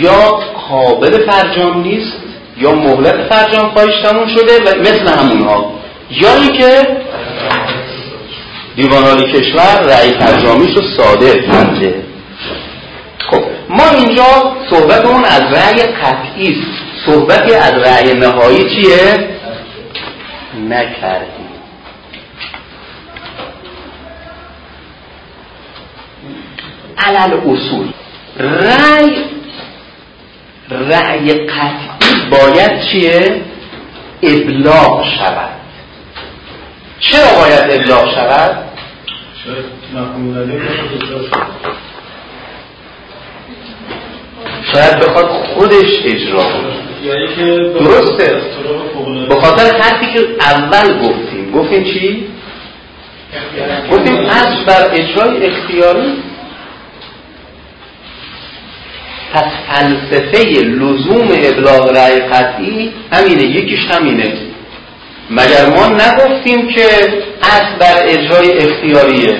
[0.00, 2.12] یا قابل فرجام نیست
[2.58, 5.72] یا مهلت فرجام خواهش تموم شده و مثل همونها
[6.10, 6.86] یا اینکه
[8.76, 12.04] دیوان کشور رأی فرجامیش رو ساده کرده.
[13.30, 16.84] خب ما اینجا صحبتمون از رأی قطعی است.
[17.06, 19.28] صحبتی از رأی نهایی چیه؟
[20.68, 21.44] نکردیم.
[26.98, 27.88] علل اصول.
[28.38, 29.24] رأی
[30.70, 33.42] رأی قطعی باید چیه؟
[34.22, 35.63] ابلاغ شود.
[37.00, 38.64] چرا باید ابلاغ شود؟
[44.72, 46.74] شاید بخواد خودش اجرا کنه.
[47.04, 48.40] یعنی درسته.
[49.28, 51.52] به خاطر حرفی که اول گفتیم.
[51.52, 52.26] گفتیم چی؟
[53.90, 56.12] گفتیم از بر اجرای اختیاری.
[59.34, 64.53] پس فلسفه لزوم ابلاغ رأی قطعی همینه یکیش همینه.
[65.30, 66.84] مگر ما نگفتیم که
[67.42, 69.38] اصل بر اجرای اختیاریه؟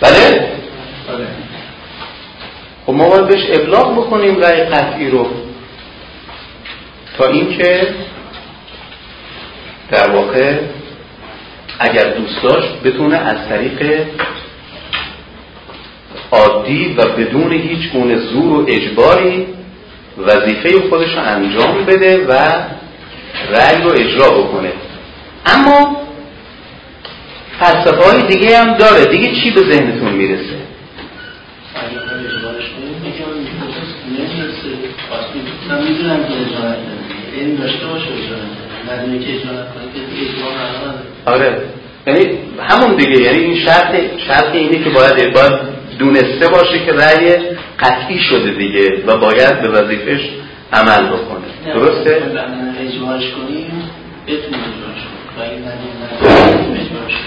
[0.00, 0.30] بله؟
[1.08, 1.26] بله.
[2.86, 5.26] خب ما باید بهش ابلاغ بکنیم رأی قطعی رو.
[7.18, 7.94] تا اینکه
[9.90, 10.58] در واقع
[11.78, 14.06] اگر دوست داشت بتونه از طریق
[16.32, 19.46] عادی و بدون هیچ گونه زور و اجباری
[20.18, 22.32] وظیفه خودش رو انجام بده و
[23.50, 24.72] رأی رو اجرا بکنه.
[25.46, 25.96] اما
[27.60, 29.04] فلسفه های دیگه هم داره.
[29.04, 30.56] دیگه چی به ذهنتون می‌رسه؟
[41.26, 41.62] آره.
[42.06, 43.22] یعنی همون دیگه.
[43.22, 43.94] یعنی این شرط
[44.28, 45.52] شرط اینه که باید باید
[45.98, 47.36] دونسته باشه که رأی
[47.80, 50.20] قطعی شده دیگه و باید به وظیفش
[50.72, 51.74] عمل بکنه.
[51.74, 52.22] درسته؟
[52.80, 53.90] اجبارش کنیم
[54.26, 55.14] بتونیم اجبارش کنیم.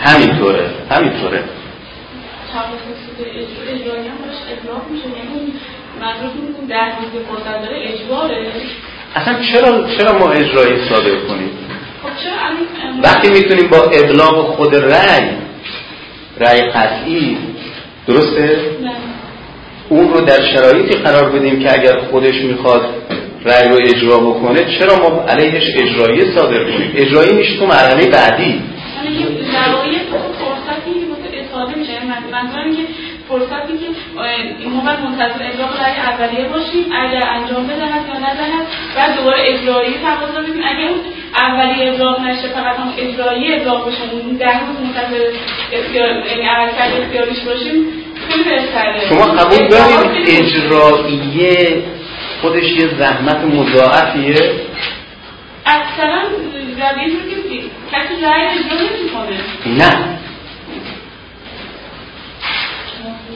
[0.03, 1.43] همینطوره همینطوره.
[9.15, 11.49] اصلا چرا چرا ما اجرایی صادر کنیم؟
[12.03, 12.09] خب
[13.03, 15.29] وقتی می‌تونیم با ابلاغ خود رأی
[16.39, 17.37] رأی قطعی
[18.07, 18.61] درسته؟
[19.89, 22.89] اون رو در شرایطی قرار بدیم که اگر خودش می‌خواد
[23.47, 28.61] رأی رو اجرا بکنه چرا ما علیهش اجرایی صادر کنیم؟ اجرایی میشه تو مرحله بعدی.
[33.29, 33.87] فرصتی که
[34.69, 36.85] ما باید منتظر اجرا رأی اولیه باشیم.
[37.03, 40.99] اگر انجام بدهد یا ندهد بعد دوباره اجرایی تقاضا بدیم اگر اون
[41.35, 43.97] اولیه اجرا نشه فقط هم اجرایی اجرا بشه
[44.39, 45.23] در روز منتظر
[46.29, 47.85] یعنی عملکرد اختیاریش باشیم
[49.09, 51.83] شما قبول دارید اجراییه
[52.41, 54.51] خودش یه زحمت مضاعفیه.
[56.77, 57.57] رویه که
[57.91, 58.17] کسی
[59.65, 60.17] نه.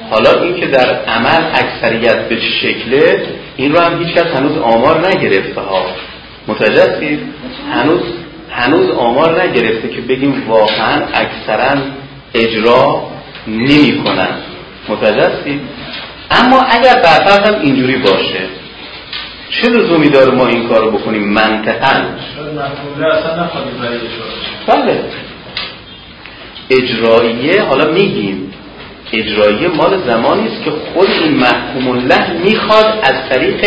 [0.09, 3.25] حالا این که در عمل اکثریت به شکله
[3.57, 5.85] این رو هم هیچ کس هنوز آمار نگرفته ها.
[6.47, 7.19] متوجه
[7.71, 8.01] هنوز
[8.51, 11.81] هنوز آمار نگرفته که بگیم واقعا اکثرا
[12.33, 13.07] اجرا
[13.47, 14.37] نمی کنن
[14.89, 15.59] متوجه
[16.31, 18.60] اما اگر برفرض هم اینجوری باشه
[19.51, 22.05] چه لزومی داره ما این کار رو بکنیم منطقا؟
[24.67, 25.03] بله.
[26.69, 28.53] اجراییه حالا میگیم
[29.13, 33.65] اجراییه مال زمانی است که خود این محکوم الله می‌خواد از طریق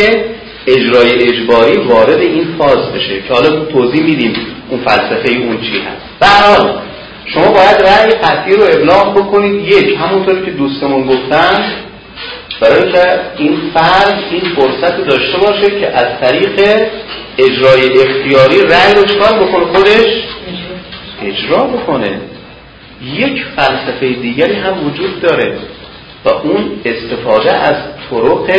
[0.66, 4.33] اجرای اجباری وارد این فاز بشه که حالا توضیح میدیم
[4.68, 6.07] اون فلسفه اون چی هست.
[6.20, 6.79] برحال
[7.27, 9.68] شما باید رأی قطعی رو ابلاغ بکنید.
[9.68, 11.73] یک همونطور که دوستمون گفتن
[12.60, 12.92] برای
[13.36, 16.86] این فرد این فرصت داشته باشه که از طریق
[17.38, 20.24] اجرای اختیاری رأی رو چکار بکنه خودش
[21.22, 22.20] اجرا بکنه.
[23.02, 25.58] یک فلسفه دیگری هم وجود داره
[26.24, 27.76] و اون استفاده از
[28.10, 28.50] طرق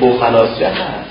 [0.00, 1.08] فوقلاسه هست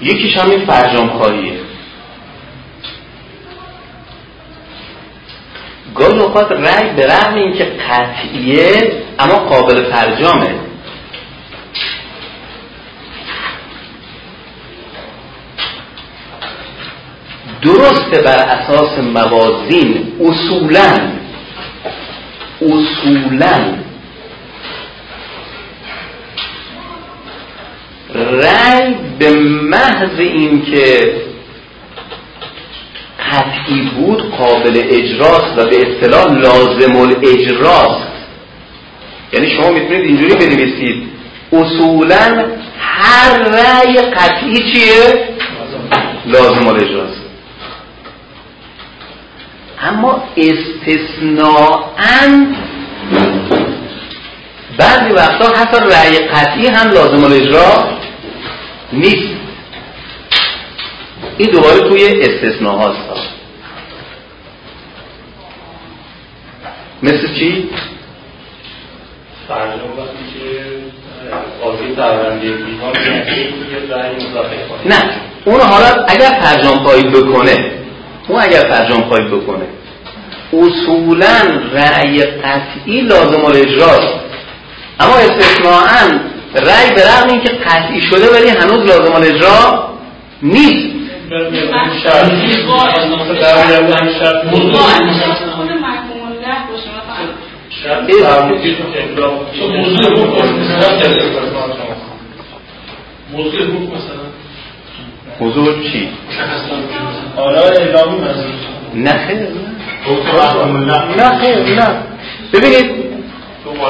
[0.00, 1.73] یکیش همین فرجام خواهیه
[5.94, 10.54] گاهی اوقات رأی به رغم اینکه قطعیه اما قابل فرجامه
[17.62, 21.12] درسته بر اساس موازین اصولا
[22.62, 23.74] اصولا
[28.14, 29.30] رأی به
[29.70, 31.23] محض اینکه
[33.34, 38.08] قطعی بود قابل اجراست و به اصطلاح لازم الاجراست
[39.32, 41.08] یعنی شما می‌تونید اینجوری بنویسید.
[41.52, 42.44] اصولا
[42.78, 45.28] هر رأی قطعی چیه؟
[46.26, 47.24] لازم الاجراست
[49.82, 51.84] اما استثناءا
[54.78, 57.98] بعضی وقتا حتی رأی قطعی هم لازم الاجرا
[58.92, 59.33] نیست.
[61.38, 62.98] این دوباره توی استثناء هاست
[67.02, 67.68] مثل چی؟
[74.86, 77.72] نه اون حالا اگر فرجام پایی بکنه
[78.28, 79.66] اون اگر فرجام پایی بکنه
[80.52, 84.14] اصولا رأی قطعی لازم الاجراست
[85.00, 86.20] اما استثناءا
[86.54, 89.88] رأی به رغم اینکه قطعی شده ولی هنوز لازم الاجرا
[90.42, 90.93] نیست.
[105.40, 106.08] موضوع چی؟
[107.36, 108.18] آره اعلامی
[108.94, 109.48] نه خیر
[111.16, 111.88] نه خیر نه
[112.52, 113.04] ببینید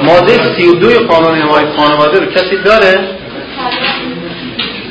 [0.03, 2.99] ماده 32 قانون حمایت خانواده رو کسی داره؟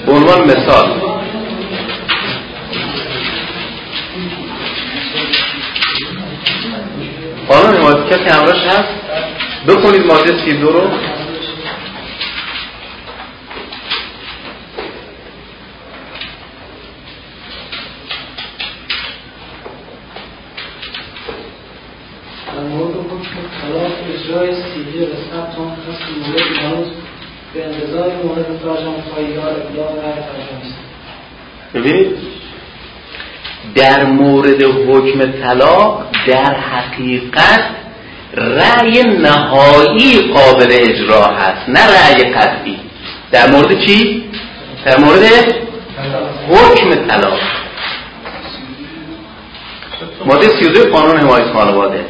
[0.07, 1.12] عنوان مثال
[7.47, 8.89] قانون حمایت کسی همراش هست؟
[9.67, 10.89] بخونید ماده 32 رو.
[31.73, 32.32] ببینید
[33.75, 37.63] در مورد حکم طلاق در حقیقت
[38.33, 42.79] رأی نهایی قابل اجرا هست نه رأی قطعی.
[43.31, 44.23] در مورد چی؟
[44.85, 45.23] در مورد
[46.49, 47.39] حکم طلاق.
[50.25, 52.05] ماده 32 قانون حمایت خانواده.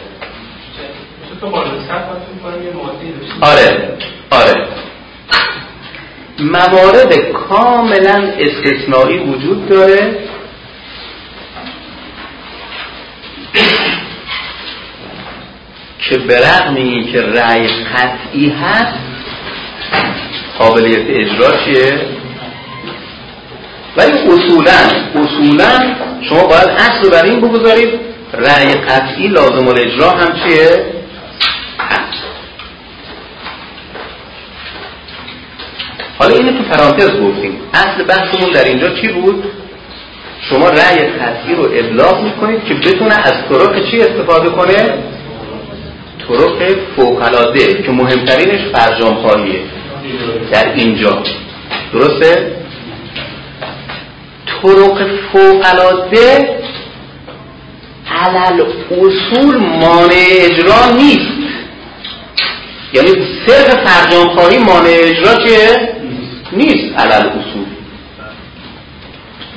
[3.42, 3.98] آره
[4.32, 4.68] آره.
[6.40, 10.18] موارد کاملا استثنایی وجود داره.
[16.14, 18.98] که به رغم اینکه رأی قطعی هست
[20.60, 22.02] قابلیت اجرا چیه؟
[23.98, 24.72] ولی اصولا
[25.16, 25.96] اصولا
[26.30, 27.90] شما باید اصل بر این بگذارید
[28.34, 30.86] رأی قطعی لازم الاجرا هم چیه؟
[36.20, 37.60] حالا اینو تو پرانتز گفتیم.
[37.74, 39.44] اصل بحثمون در اینجا چی بود؟
[40.50, 45.13] شما رأی قطعی رو ابلاغ می‌کنید که بتونه از طرق چی استفاده کنه؟
[46.28, 49.60] طرق فوقلاده که مهمترینش فرجام خواهیه
[50.52, 51.24] در اینجا
[51.94, 52.52] درسته؟
[54.46, 56.60] طرق فوقلاده
[58.12, 58.62] علل
[58.92, 61.34] اصول مانع اجرا نیست
[62.94, 63.10] یعنی
[63.48, 65.90] صرف فرجام خواهی مانع اجرا چیه؟
[66.52, 67.66] نیست علل اصول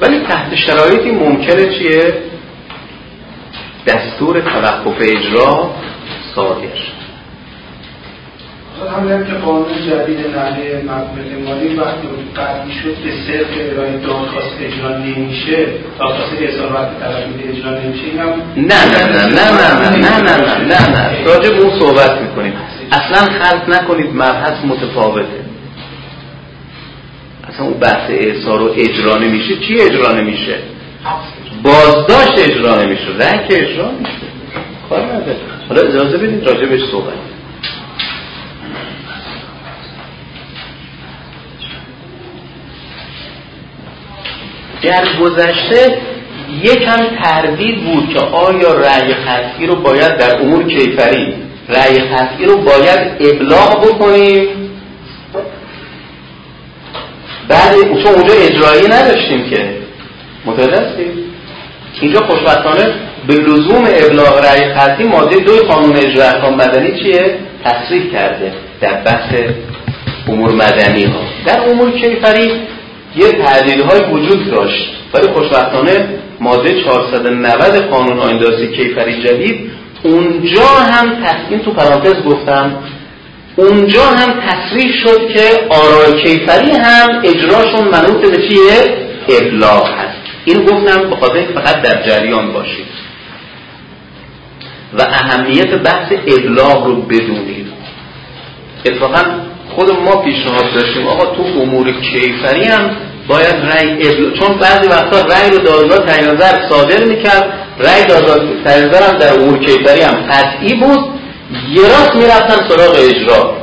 [0.01, 2.15] ولی تحت شرایطی ممکنه چیه؟
[3.87, 5.75] دستور توقف اجرا
[6.37, 6.69] صادر
[8.97, 14.99] همین که قانون جدید نحوه مقبول مالی وقتی قطعی شد به صرف ارائه دادخواست اجرا
[14.99, 15.67] نمیشه
[15.99, 20.65] دادخواست احسان وقت طلبی اجرا نمیشه اینم نه نه نه نه نه نه نه نه
[20.65, 22.53] نه نه راجع به اون صحبت می‌کنیم
[22.93, 25.41] اصلا خلط نکنید مبحث متفاوته
[27.49, 30.59] اصلا اون بحث احسار رو اجرا نمیشه چی اجرا نمیشه
[31.63, 34.27] بازداشت اجرا نمیشه رنگ اجرا میشه
[34.89, 37.15] کار نداره حالا اجازه بدید راجع بهش صحبت
[44.83, 45.99] در گذشته
[46.63, 51.35] یکم تردید بود که آیا رأی خطی رو باید در امور کیفری
[51.69, 54.49] رأی خطی رو باید ابلاغ بکنیم؟
[57.49, 59.77] بعد چون اونجا اجرایی نداشتیم که.
[60.45, 60.87] متوجه
[62.01, 62.95] اینجا خوشبختانه
[63.27, 69.03] به لزوم ابلاغ رأی خطی ماده دوی قانون اجرا احکام مدنی چیه؟ تصریح کرده در
[69.03, 69.35] بحث
[70.29, 71.21] امور مدنی ها.
[71.47, 72.51] در امور کیفری
[73.17, 74.93] یه های وجود داشت.
[75.15, 76.09] ولی خوشبختانه
[76.41, 79.71] ماده 490 قانون آیندازی کیفری جدید
[80.03, 82.77] اونجا هم تصمیم تو پرانتز گفتم
[83.57, 90.17] اونجا هم تصریح شد که آرای کیفری هم اجراشون منوط به چیه؟ ابلاغ هست.
[90.45, 92.96] این گفتم به خاطر فقط در جریان باشید.
[94.93, 97.67] و اهمیت بحث ابلاغ رو بدونید
[98.87, 99.23] اتفاقا
[99.69, 102.91] خود ما پیشنهاد داشتیم آقا تو امور کیفری هم
[103.29, 104.39] باید رأی ابل...
[104.39, 109.41] چون بعضی وقتا رأی رو دادگاه تعیین نظر صادر می‌کرد رأی دادگاه تعیین هم در
[109.41, 110.99] امور کیفری هم قطعی بود
[111.71, 113.57] یه راست می‌رفتن سراغ اجرا.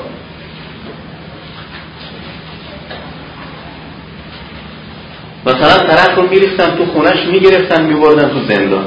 [5.45, 8.85] مثلا طرف رو میریفتن تو خونش می‌گرفتن میبردن تو زندان.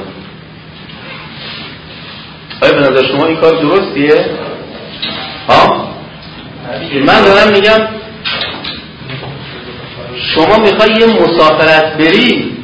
[2.61, 4.25] آیا به نظر شما این کار درستیه؟
[5.49, 5.87] ها؟
[7.05, 7.87] من دارم میگم
[10.35, 12.57] شما می‌خوای یه مسافرت بری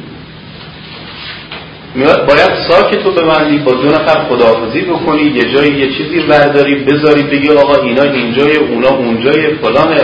[2.28, 7.50] باید ساکتو ببندی با دو نفر خداحافظی بکنی یه جایی یه چیزی برداری بذاری بگی
[7.50, 10.02] آقا اینا اینجای اونا اونجای فلانه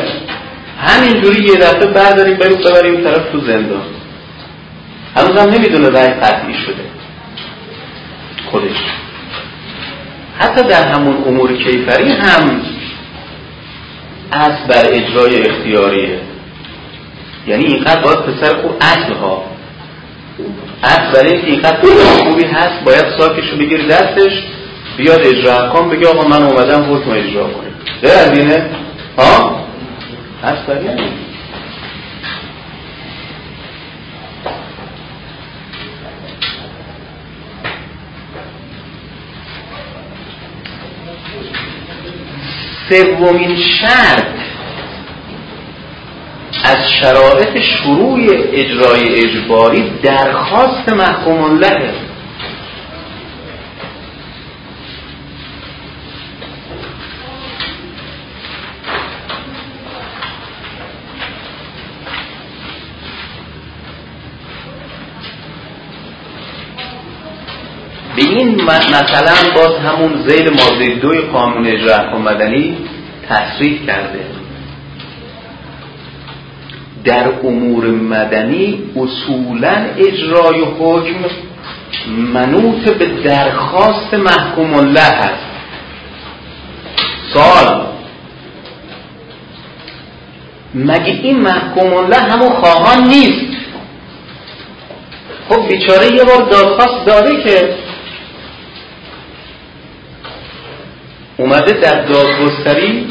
[0.78, 3.82] همینجوری یه دفعه برداریم بریم ببریم طرف تو زندان
[5.16, 6.84] هنوز هم نمی‌دونه رای قطعی شده
[8.50, 8.76] خودش
[10.40, 12.60] حتی در همون امور کیفری هم
[14.32, 16.20] از بر اجرای اختیاریه.
[17.46, 19.44] یعنی اینقدر باید پسر خوب اصل ها
[20.82, 21.78] اصل برای اینکه اینقدر
[22.24, 24.32] خوبی هست باید ساکشو بگیر دستش
[24.96, 28.70] بیاد اجرا احکام بگه آقا من اومدم حکم اجرا کنیم غیر از اینه
[29.18, 29.64] ها
[30.44, 30.88] اصل برای
[42.90, 44.26] سومین شرط
[46.64, 48.20] از شرایط شروع
[48.52, 51.92] اجرای اجباری درخواست محکوم له
[68.16, 72.76] به این مثلا باز همون زیل ماده دوی قانون اجرا مدنی
[73.28, 74.24] تصریح کرده.
[77.04, 81.14] در امور مدنی اصولا اجرای حکم
[82.08, 85.50] منوط به درخواست محکوم الله هست.
[87.34, 87.86] سال
[90.74, 93.56] مگه این محکوم الله همون خواهان نیست؟
[95.48, 97.74] خب بیچاره یه بار دادخواست داده که
[101.40, 103.06] اومده در دادگستری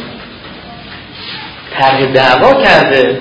[1.73, 3.19] طرح دعوا کرده.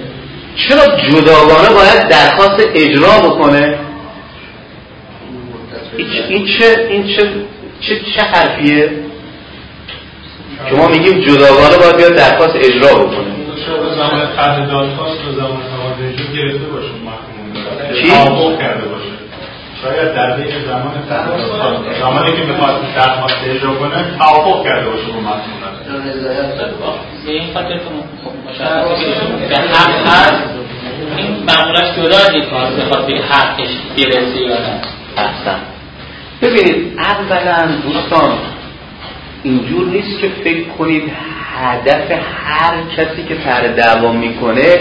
[0.56, 3.78] چرا جداگانه باید درخواست اجرا بکنه؟
[6.28, 7.22] این چه این چه
[7.80, 8.90] چه, چه حرفیه؟
[10.70, 13.38] شما میگیم جداگانه باید بیاد درخواست اجرا بکنه.
[13.96, 15.62] زمان طرح دادخواست و زمان
[16.08, 17.38] اجرا گرفته باشه محکوم
[18.02, 18.10] چی؟
[19.82, 20.92] شاید در بین زمان
[22.00, 25.52] زمانی که می‌خواد درخواست اجرا کنه توافق کرده باشه با محکوم
[27.26, 27.84] به این خاطر که
[29.48, 30.42] به حق هست
[31.16, 34.80] این معمولش جدا کار بخواد به حقش برسه یا نه.
[35.16, 35.60] احسن.
[36.42, 38.38] ببینید اولا دوستان
[39.42, 41.02] اینجور نیست که فکر کنید
[41.56, 42.10] هدف
[42.44, 44.78] هر کسی که سر دعوا می‌کنه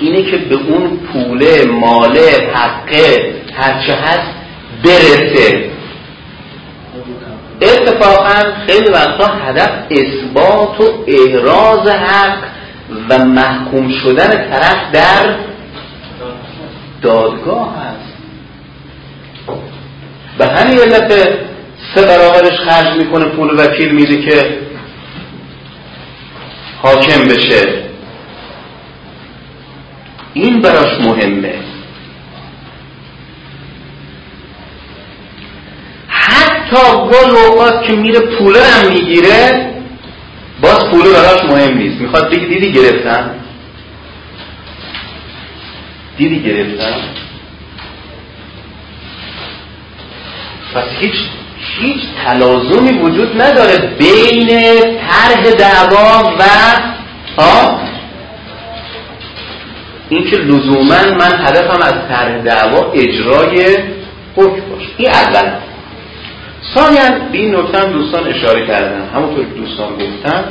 [0.00, 4.39] اینه که به اون پوله ماله حقه هرچه هست
[4.84, 5.70] برسه.
[7.62, 12.38] اتفاقا خیلی وقتا هدف اثبات و احراز حق
[13.08, 15.36] و محکوم شدن طرف در
[17.02, 18.10] دادگاه هست
[20.38, 21.12] به همین علت
[21.94, 24.58] سه برابرش خرج می‌کنه پول وکیل میده که
[26.82, 27.84] حاکم بشه.
[30.34, 31.54] این براش مهمه.
[36.70, 39.70] حتی گل اوقات که میره پوله هم می‌گیره
[40.62, 42.00] باز پوله براش مهم نیست.
[42.00, 43.30] می‌خواد بگی دیدی گرفتم؟
[46.18, 47.00] دیدی گرفتم؟
[50.74, 51.14] پس هیچ
[51.80, 54.48] هیچ تلازمی وجود نداره بین
[55.08, 56.42] طرح دعوا و
[57.38, 57.80] ها
[60.08, 63.76] اینکه لزوما من هدفم از طرح دعوا اجرای
[64.36, 64.88] حکم باشه.
[64.96, 65.69] این اول.
[66.74, 67.02] ثانیا
[67.32, 69.08] به این نکته دوستان اشاره کردن.
[69.14, 70.44] همونطور که دوستان گفتن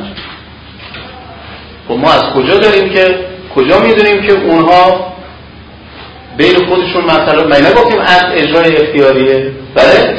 [1.87, 3.19] خب ما از کجا داریم که
[3.55, 5.13] کجا می‌دونیم که اونها
[6.37, 9.51] بین خودشون مثلا من نگفتیم از اجرای اختیاریه.
[9.75, 10.17] بله.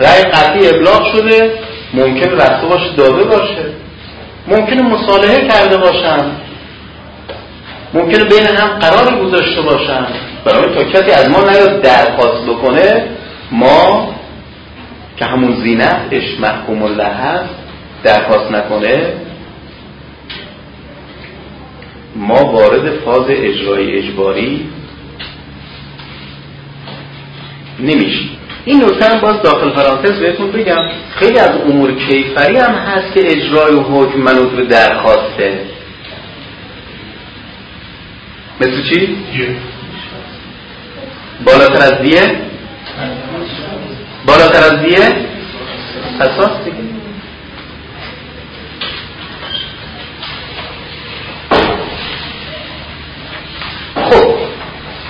[0.00, 1.52] رأی قطعی ابلاغ شده.
[1.94, 3.64] ممکن رفته باشه داده باشه.
[4.48, 6.30] ممکنه مصالحه کرده باشن.
[7.94, 10.06] ممکنه بین هم قراری گذاشته باشن.
[10.44, 13.04] برای تا کسی از ما نیاد درخواست بکنه
[13.50, 14.14] ما
[15.18, 17.54] که همون زینتش محکوم الله هست
[18.04, 19.12] درخواست نکنه
[22.16, 24.68] ما وارد فاز اجرای اجباری
[27.80, 28.30] نمیشیم.
[28.64, 30.88] این نکته هم باز داخل فرانسیس بهتون بگم.
[31.10, 35.60] خیلی از امور کیفری هم هست که اجرای و حکم منوط به درخواسته.
[38.60, 39.16] مثل چی؟
[41.44, 42.40] بالاتر از دیه؟
[44.28, 45.28] بالاتر از دیه؟
[46.20, 46.76] اساس دیگه.
[53.94, 54.34] خب.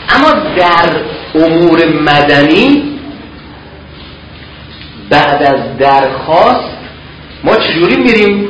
[0.08, 1.00] اما در
[1.34, 2.98] امور مدنی
[5.10, 6.78] بعد از درخواست
[7.44, 8.48] ما چجوری میریم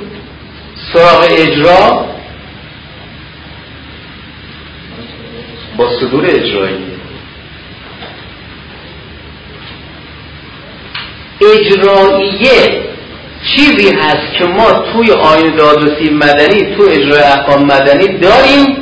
[0.93, 2.07] سراغ اجرا؟
[5.77, 6.98] با صدور اجرایی.
[11.49, 12.89] اجراییه
[13.57, 18.77] چیزی هست که ما توی آین دادرسی مدنی تو اجرای احکام مدنی داریم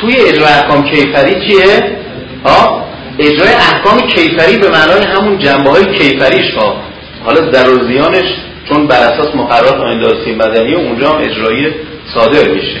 [0.00, 1.96] توی اجرای احکام کیفری چیه؟
[2.44, 2.84] ها؟
[3.18, 6.76] اجرای احکام کیفری به معنای همون جنبه های کیفریش ها
[7.24, 8.34] حالا ضرر زیانش
[8.68, 11.66] چون بر اساس مقررات آین دادرسی مدنی اونجا هم اجرایی
[12.14, 12.80] صادر میشه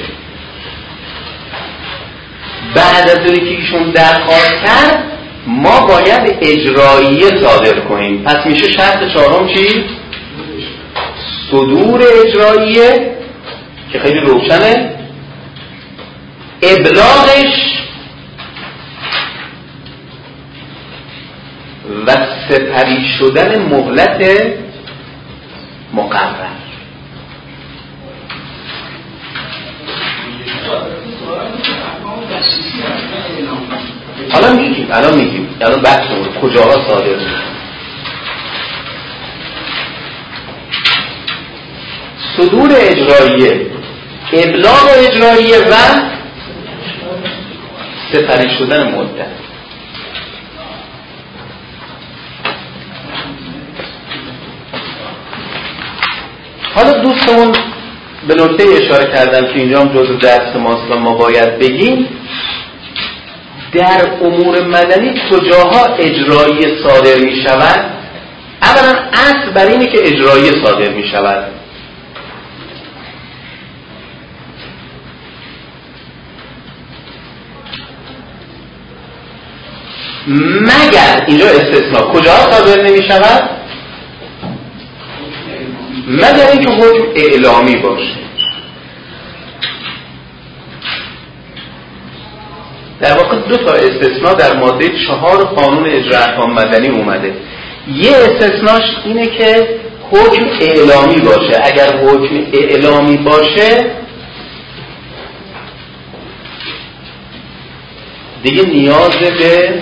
[2.74, 5.13] بعد از اونی که ایشون درخواست کرد
[5.46, 8.22] ما باید اجراییه صادر کنیم.
[8.22, 9.84] پس میشه شرط چهارم چی؟
[11.50, 13.16] صدور اجراییه
[13.92, 14.90] که خیلی روشنه.
[16.62, 17.74] ابلاغش
[22.06, 22.16] و
[22.48, 24.52] سپری شدن مهلت
[25.92, 26.53] مقرر.
[34.32, 37.16] حالا میگیم الان میگیم الان بحثمون کجاها صادر؟
[42.36, 43.66] صدور اجراییه
[44.32, 45.74] ابلاغ اجراییه و
[48.12, 49.26] سپری شدن مدت.
[56.74, 57.52] حالا دوستمون
[58.28, 62.08] به نکته اشاره کردم که اینجا هم جزء درس ماست و ما باید بگیم
[63.74, 67.90] در امور مدنی کجاها اجرایی صادر می شود
[68.62, 71.44] اولا اصل بر اینه که اجرایی صادر می شود
[80.60, 83.50] مگر اینجا استثناء کجا صادر نمی شود
[86.08, 88.23] مگر اینکه حکم اعلامی باشه.
[93.00, 97.34] در واقع دو تا استثناء در ماده چهار قانون اجرا احکام مدنی اومده.
[97.94, 99.68] یه استثناش اینه که
[100.10, 101.60] حکم اعلامی باشه.
[101.64, 103.86] اگر حکم اعلامی باشه
[108.42, 109.74] دیگه نیاز به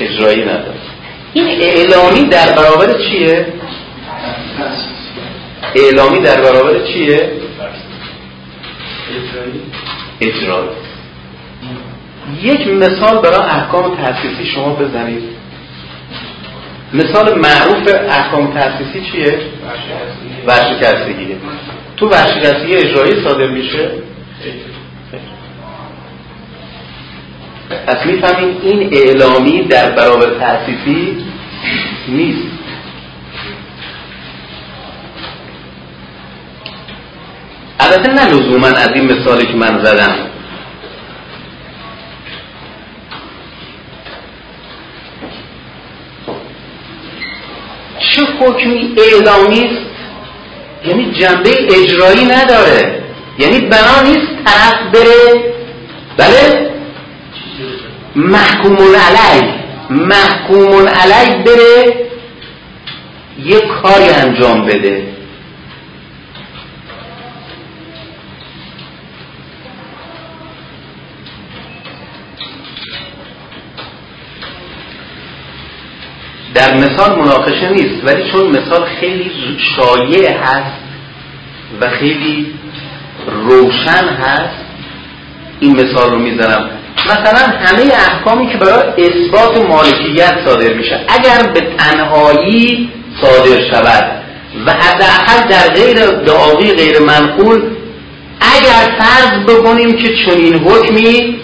[0.00, 0.74] اجرایی نداره.
[1.32, 3.46] این اعلامی در برابر چیه؟
[5.74, 7.30] اعلامی در برابر چیه؟
[10.20, 10.68] اجرایی.
[12.42, 15.22] یک مثال برای احکام تأسیسی شما بزنید.
[16.94, 19.38] مثال معروف احکام تأسیسی چیه؟
[20.46, 21.36] ورشکستگیه
[21.96, 23.90] تو ورشکستگی اجرایی صادر میشه؟
[27.86, 31.16] پس می‌فهمیم این اعلامی در برابر تأسیسی
[32.08, 32.59] نیست.
[37.80, 40.16] البته نه لزوما از این مثالی که من زدم.
[48.00, 49.90] چه حکمی اعلامی است
[50.86, 53.02] یعنی جنبه اجرایی نداره.
[53.38, 55.52] یعنی بنا نیست طرف بره.
[56.16, 56.70] بله؟
[58.16, 59.52] محکومون علی
[59.90, 61.94] محکومون علی بره
[63.38, 65.19] یک کاری انجام بده.
[76.54, 79.30] در مثال مناقشه نیست ولی چون مثال خیلی
[79.76, 80.80] شایع هست
[81.80, 82.46] و خیلی
[83.26, 84.64] روشن هست
[85.60, 86.70] این مثال رو می‌زنم.
[87.06, 92.90] مثلا همه احکامی که برای اثبات مالکیت صادر میشه اگر به تنهایی
[93.20, 94.04] صادر شود
[94.66, 97.62] و حداقل در غیر دعاوی غیر منقول
[98.40, 101.36] اگر فرض بکنیم که چنین حکمی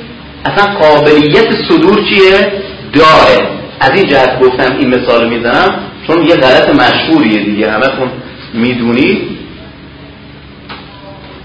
[0.44, 2.52] اصلا قابلیت صدور چیه؟
[2.92, 3.55] داره.
[3.80, 8.10] از این جهت گفتم این مثال می‌زنم چون یه غلط مشهوریه دیگه همتون
[8.54, 9.36] می‌دونید.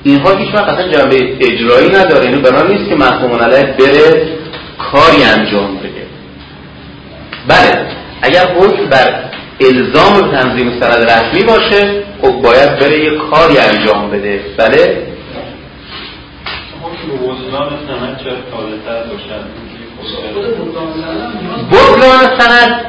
[0.04, 4.28] اینها هیچ وقت اصلا جنبه اجرایی نداره اینو بنا نیست که محکوم علیه بره
[4.78, 6.06] کاری انجام بده.
[7.48, 7.86] بله
[8.22, 9.24] اگر حکم بر
[9.60, 14.40] الزام تنظیم سند رسمی باشه خب باید بره یه کاری انجام بده.
[14.58, 15.08] بله؟
[21.72, 22.86] بطلان سند.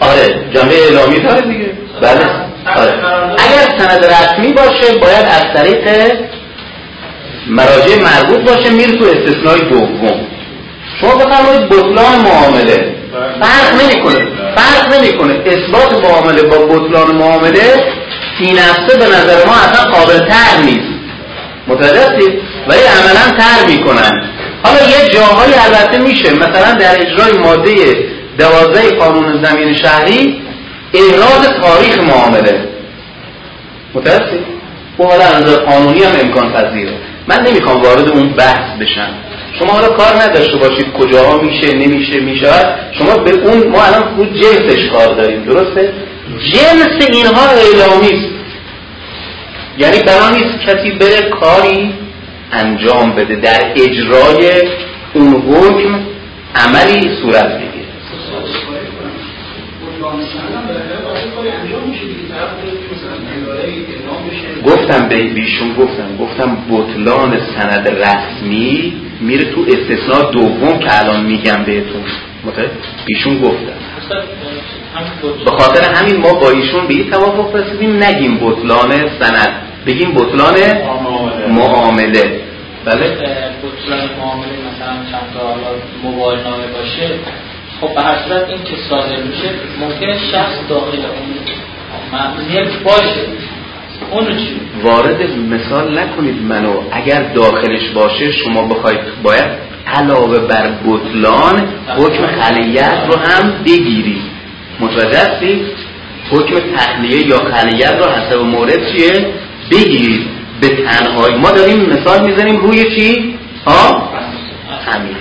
[0.00, 1.70] آره جنبه اعلامی داره دیگه.
[2.00, 2.24] بله.
[2.76, 2.92] آره.
[3.38, 6.12] اگر سند رسمی باشه باید از طریق
[7.46, 10.20] مراجع مربوط باشه میره تو استثنای دوم.
[11.00, 12.94] شما بفرمایید بطلان معامله.
[13.40, 14.28] فرق نمی‌کنه.
[14.56, 15.34] فرق نمی‌کنه.
[15.46, 17.84] اثبات معامله با بطلان معامله
[18.38, 20.94] فی نفسه به نظر ما اصلا قابل تر نیست.
[21.68, 22.38] متوجه
[22.68, 24.30] ولی عملا تر می‌کنن.
[24.64, 26.34] حالا یه جاهایی البته میشه.
[26.34, 27.74] مثلا در اجرای ماده
[28.38, 30.42] دوازده قانون زمین شهری
[30.94, 32.68] احراز تاریخ معامله.
[33.94, 34.38] متوجه
[34.96, 36.92] او حالا از قانونی هم امکان پذیره.
[37.28, 39.08] من نمی‌خوام وارد اون بحث بشم.
[39.58, 42.52] شما حالا کار نداشته باشید کجاها میشه نمیشه میشه
[42.98, 45.92] شما به اون ما الان اون جنسش کار داریم درسته؟
[46.52, 48.34] جنس اینها اعلامی است
[49.78, 51.94] یعنی بنا نیست کسی بره کاری
[52.52, 53.36] انجام بده.
[53.36, 54.62] در اجرای
[55.14, 56.00] اون حکم
[56.54, 57.74] عملی صورت بگیره.
[64.66, 71.64] گفتم به بیشون گفتم گفتم بطلان سند رسمی میره تو استثناء دوم که الان میگم
[71.66, 72.02] بهتون.
[73.06, 73.72] بیشون گفتم
[75.44, 79.62] به خاطر همین ما با ایشون به این توافق رسیدیم نگیم بطلان سند.
[79.86, 80.54] بگیم بطلان
[81.54, 82.40] معامله.
[82.84, 83.06] بله
[83.62, 85.56] بطلان معامله مثلا چند تا
[86.02, 87.10] موبایل نامه باشه.
[87.80, 89.50] خب به هر صورت این که صادر میشه
[89.80, 91.28] ممکنه شخص داخل اون
[92.48, 93.20] ملک باشه.
[94.10, 96.82] اونو چی؟ وارد مثال نکنید منو.
[96.92, 99.50] اگر داخلش باشه شما بخواید باید
[99.86, 104.22] علاوه بر بطلان حکم خلیت رو هم بگیرید.
[104.80, 105.60] متوجه هستید؟
[106.30, 109.26] حکم تخلیه یا خلیت رو حسب مورد چیه؟
[109.70, 110.33] بگیرید.
[110.68, 111.36] به تنهایی.
[111.36, 114.08] ما داریم مثال می‌زنیم روی چی؟ ها؟
[114.86, 115.16] همین.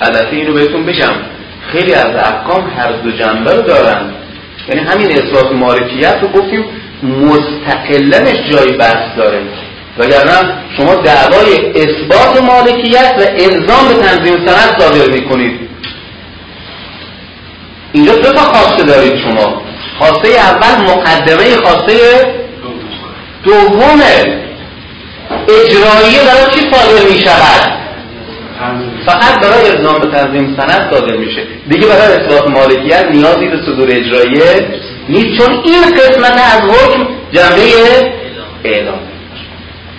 [0.00, 1.12] البته اینو بهتون بگم.
[1.72, 4.10] خیلی از احکام هر دو جنبه رو دارن.
[4.68, 6.64] یعنی همین اثبات مالکیت رو گفتیم
[7.02, 9.42] مستقلنش جای بحث داره.
[9.98, 15.60] وگرنه شما دعوای اثبات مالکیت و الزام به تنظیم سند صادر می‌کنید.
[17.92, 19.62] اینجا دو تا خواسته دارید شما.
[19.98, 21.94] خواسته اول مقدمه خواسته
[23.44, 24.38] دومه.
[25.48, 27.78] اجرایی برای چی صادر می شود
[29.06, 31.42] فقط برای الزام به تنظیم سند صادر میشه.
[31.68, 34.68] دیگه برای اثبات مالکیت نیازی به صدور اجراییه
[35.08, 35.38] نیست.
[35.38, 37.62] چون این قسمت از حکم جنبه
[38.64, 38.98] اعلام.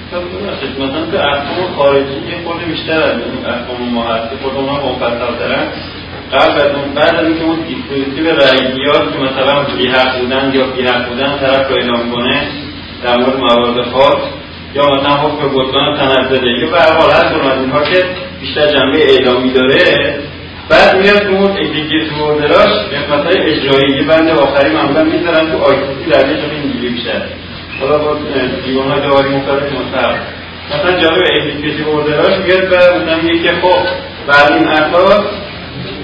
[0.09, 5.39] مثلا تو احکام خارجی یه خورده بیشتر از احکام ما هست که خود اونا مفصل
[5.39, 5.67] دارن
[6.33, 10.65] قبل از اون بعد از اینکه اون دیسپوزیتیو رأیگیات که مثلا بی حق بودن یا
[10.67, 12.47] بی حق بودن طرف رو اعلام کنه
[13.03, 14.21] در مورد موارد خاص
[14.75, 18.05] یا مثلا حکم بطلان تنزله یا به حال هر از اینها که
[18.41, 20.19] بیشتر جنبه اعلامی داره
[20.69, 23.95] بعد میاد تو اون اگزیکیتیو اوردراش قسمت اجرایی.
[23.95, 26.23] یه بند آخری معمولا می‌ذارن تو آیتیسی در
[26.89, 27.21] بیشتر.
[27.79, 28.17] حالا با
[28.65, 30.15] دیوان های دواری مختلف مستقل
[30.69, 33.79] مثلا جالب اگزیکیتیو اوردراش میاد و مثلا میگه که خب
[34.27, 35.25] بعد این اساس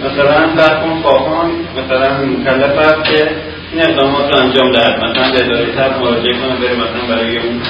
[0.05, 3.30] مثلا کن خواهان مثلا مکلف است که
[3.72, 5.03] این اقدامات رو انجام دهد.
[5.03, 7.61] مثلا به اداره تر مراجعه کنه بره مثلا برای اون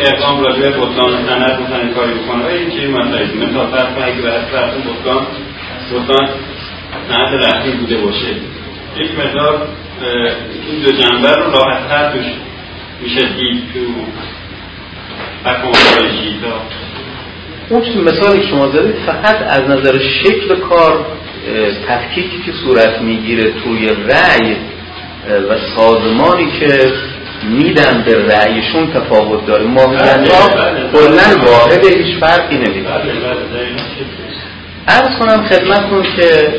[0.00, 2.44] اقدام راجع به بطلان سند مثلا کاری بکنه.
[2.44, 5.26] و این چیزی مسائلی مثلا فرض کنه اگه به حسب بطلان
[5.92, 6.28] بطلان
[7.08, 8.28] سند رسمی بوده باشه.
[8.96, 9.68] یک مقدار
[10.70, 12.26] این دو جنبه رو راحت تر توش
[13.00, 13.80] میشه دید تو
[17.68, 21.06] اون مثالی که شما زدید فقط از نظر شکل کار
[21.88, 24.56] تفکیکی که صورت می‌گیره توی رأی
[25.50, 26.92] و سازمانی که
[27.42, 29.64] میدن به رأیشون تفاوت داره.
[29.64, 29.96] ما ها
[30.92, 32.88] کلا واحد هیچ فرقی نمیده
[34.88, 36.54] ارز کنم خدمتتون که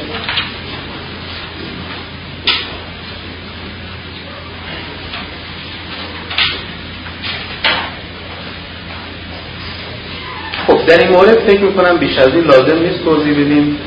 [10.68, 13.80] خب در این مورد فکر می‌کنم بیش از این لازم نیست توضیح بدیم.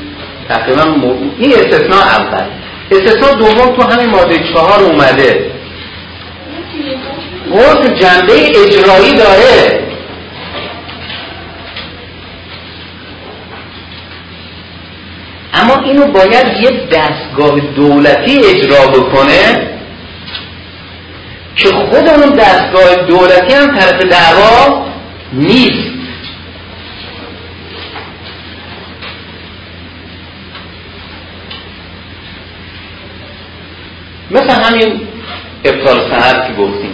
[0.49, 0.83] تقریبا
[1.37, 2.45] این استثناء اول.
[2.91, 5.51] استثناء دوم تو همین ماده چهار اومده.
[7.53, 9.81] عرف جنبه اجرایی داره.
[15.53, 19.71] اما اینو باید یه دستگاه دولتی اجرا بکنه
[21.55, 24.85] که خود اون دستگاه دولتی هم طرف دعوا
[25.33, 25.91] نیست
[34.31, 35.01] مثل همین
[35.65, 36.93] ابطال سند که گفتیم.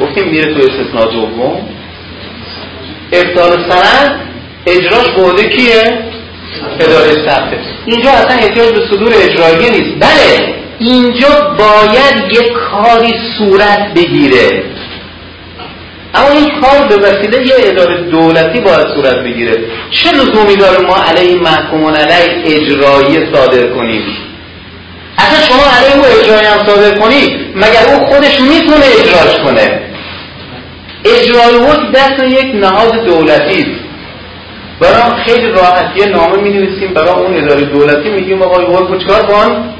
[0.00, 1.68] گفتیم میره تو استثناء دوم.
[3.12, 4.20] ابطال سند
[4.66, 6.04] اجراش بوده کیه؟
[6.80, 9.96] اداره ثبته اینجا اصلا احتیاج به صدور اجرایی نیست.
[10.00, 14.62] بله اینجا باید یک کاری صورت بگیره.
[16.14, 19.58] اما این کار به وسیله یه اداره دولتی باید صورت بگیره.
[19.90, 24.02] چه لزومی داره ما علیه محکومون علیه اجرایی صادر کنیم؟
[25.22, 29.80] اصلا شما علیه او اجرایی هم صادر کنی مگر او خودش می‌تونه اجراش کنه؟
[31.04, 33.58] اجرای او دست یک نهاد دولتی.
[33.60, 33.80] است
[34.80, 39.74] برای خیلی راحتی نامه می نویسیم برای اون اداره دولتی میگیم آقای او چکار کن؟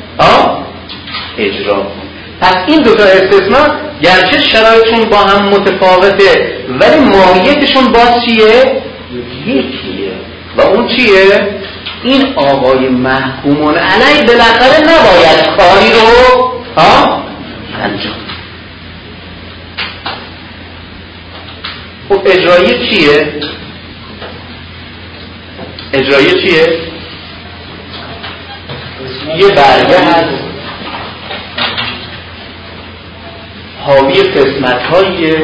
[1.39, 1.75] اجرا.
[1.75, 2.11] کن
[2.41, 3.69] پس این دو تا استثناء
[4.03, 8.83] گرچه شرایطشون با هم متفاوته ولی ماهیتشون باز چیه؟
[9.47, 10.13] یکیه.
[10.57, 11.60] و اون چیه؟
[12.03, 17.23] این آقای محکومون علی بالاخره نباید کاری رو ها؟
[17.83, 18.15] انجام
[22.09, 23.33] خب اجرایی چیه؟
[25.93, 26.79] اجرایی چیه؟
[29.37, 30.45] یه برگه هست
[33.87, 35.35] حاوی قسمت های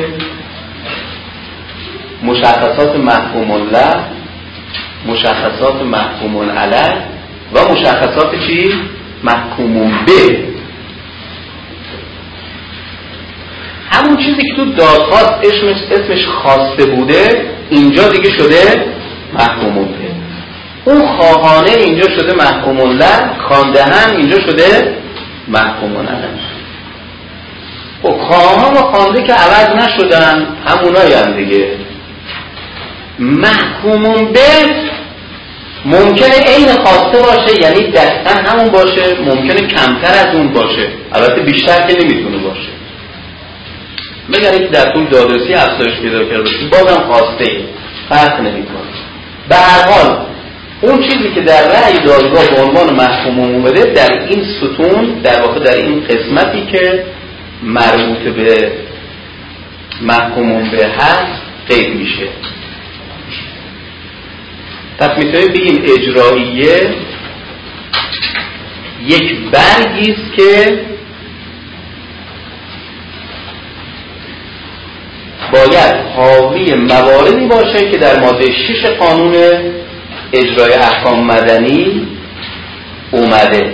[2.23, 4.16] مشخصات محکوم الله.
[5.07, 7.01] مشخصات محکومون علی
[7.53, 8.75] و مشخصات چی؟
[9.25, 10.39] محکومون به.
[13.91, 18.87] همون چیزی که تو دادخواست اسمش, اسمش خواسته بوده اینجا دیگه شده
[19.35, 20.07] محکومون به.
[20.93, 24.97] اون خواهانه اینجا شده محکومون له خاندهن اینجا شده
[25.49, 26.29] محکومون علی.
[28.03, 31.69] خب خواهان و خوانده که عوض نشدن همونایی هم دیگه.
[33.19, 34.41] محکومون به
[35.85, 40.89] ممکنه عین خواسته باشه یعنی دستن همون باشه ممکنه کمتر از اون باشه.
[41.13, 42.69] البته بیشتر که نمی‌تونه باشه.
[44.29, 47.61] مگر که در طول دادرسی افزایش پیدا کرده بازم خواسته
[48.09, 48.77] فرق نمی‌کنه.
[49.49, 50.27] به هر حال
[50.81, 55.61] اون چیزی که در رأی دادگاه به عنوان محکوم اومده در این ستون در واقع
[55.61, 57.05] در این قسمتی که
[57.63, 58.73] مربوط به
[60.03, 62.29] محکومون به هست قید میشه.
[64.99, 66.95] پس می‌تونیم بگیم اجراییه
[69.07, 70.81] یک برگی است که
[75.53, 79.35] باید حاوی مواردی باشه که در ماده 6 قانون
[80.33, 82.07] اجرای احکام مدنی
[83.11, 83.73] اومده.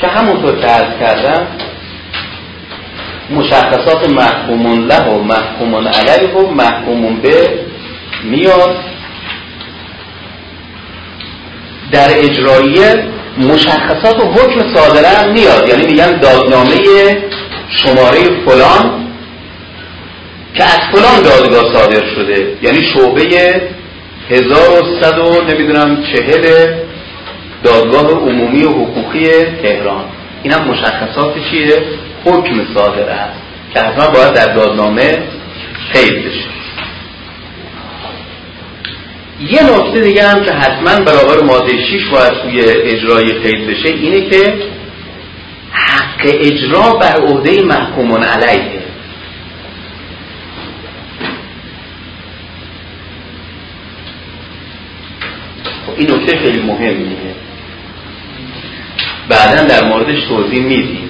[0.00, 1.46] که همونطور که عرض کردم
[3.34, 7.58] مشخصات محکومون له و محکومون علیه و محکومون به
[8.24, 8.76] میاد.
[11.92, 12.78] در اجرایی
[13.38, 15.68] مشخصات و حکم صادره هم میاد.
[15.68, 16.76] یعنی میگن دادنامه
[17.68, 19.04] شماره فلان
[20.54, 22.56] که از فلان دادگاه صادر شده.
[22.62, 23.62] یعنی شعبه
[24.30, 26.74] 1100 و نمی‌دونم چهل
[27.64, 29.26] دادگاه عمومی و حقوقی
[29.62, 30.04] تهران.
[30.42, 31.82] این هم مشخصات چیه؟
[32.24, 33.40] حکم صادره است
[33.74, 35.18] که حتما باید در دادنامه
[35.92, 36.54] قید بشه.
[39.40, 44.30] یه نکته دیگه هم که حتما برابر ماده 6 باید توی اجرای قید بشه اینه
[44.30, 44.54] که
[45.72, 48.84] حق اجرا بر عهده محکومون علیه.
[55.86, 57.34] خب این نکته خیلی مهمیه
[59.28, 61.03] بعدا در موردش توضیح میدیم.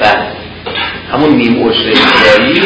[0.00, 0.26] بله.
[1.12, 2.62] همون نیم عشر اجرایی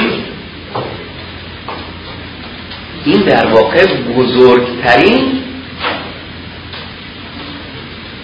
[3.05, 3.87] این در واقع
[4.17, 5.43] بزرگترین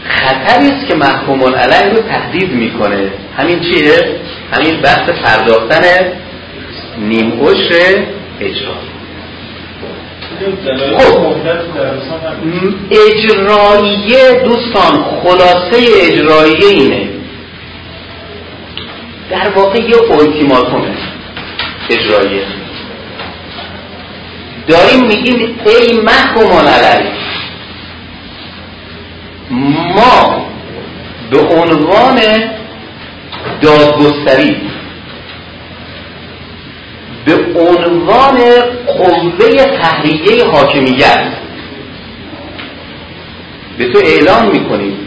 [0.05, 3.11] خطری است که محکومون علیه رو تهدید می‌کنه.
[3.37, 4.21] همین چیه؟
[4.53, 6.13] همین بحث پرداختن
[6.99, 8.05] نیم عشر
[8.41, 8.88] اجرا.
[10.99, 11.35] خب.
[12.91, 17.09] اجراییه دوستان خلاصه اجراییه اینه.
[19.31, 20.95] در واقع یه اولتیماتومه
[21.91, 22.43] اجراییه
[24.69, 27.13] داریم میگیم ای محکومان علیه
[29.95, 30.47] ما
[31.31, 32.21] به عنوان
[33.61, 34.57] دادگستری
[37.25, 38.39] به عنوان
[38.87, 41.29] قوه تحریه حاکمیت.
[43.79, 44.99] به تو اعلام می‌کنیم.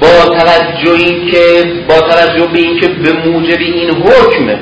[0.00, 4.58] با توجه این که با توجه به اینکه به موجب این حکم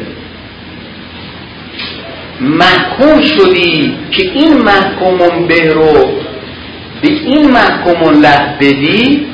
[2.40, 5.94] محکوم شدی که این محکومون به رو
[7.02, 9.26] به این محکومون له بدی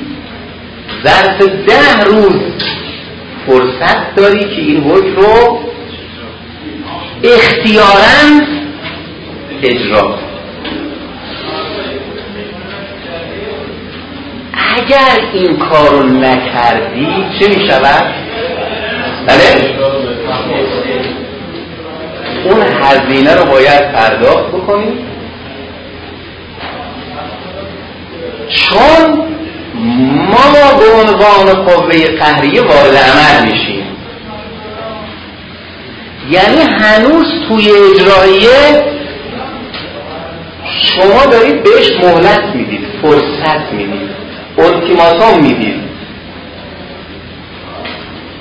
[1.04, 2.40] ظرف ده روز
[3.46, 5.69] فرصت داری که این حکم رو
[7.24, 8.40] اختیارا
[9.62, 10.18] اجرا
[14.76, 17.06] اگر این کارو نکردی
[17.38, 18.14] چه می شود؟
[19.26, 19.74] بله؟
[22.44, 24.92] اون هزینه رو باید پرداخت بکنی
[28.48, 29.24] چون
[30.26, 33.79] ما به عنوان قوه قهریه وارد عمل میشیم
[36.30, 38.84] یعنی هنوز توی اجراییه
[40.82, 44.10] شما دارید بهش مهلت می‌دید فرصت می‌دید
[44.58, 45.90] التیماتوم می‌دید.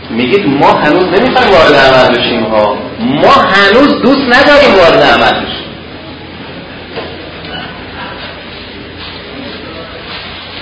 [0.09, 2.77] میگید ما هنوز نمی‌خوایم وارد عمل بشیم ها.
[2.99, 5.65] ما هنوز دوست نداریم وارد عمل بشیم.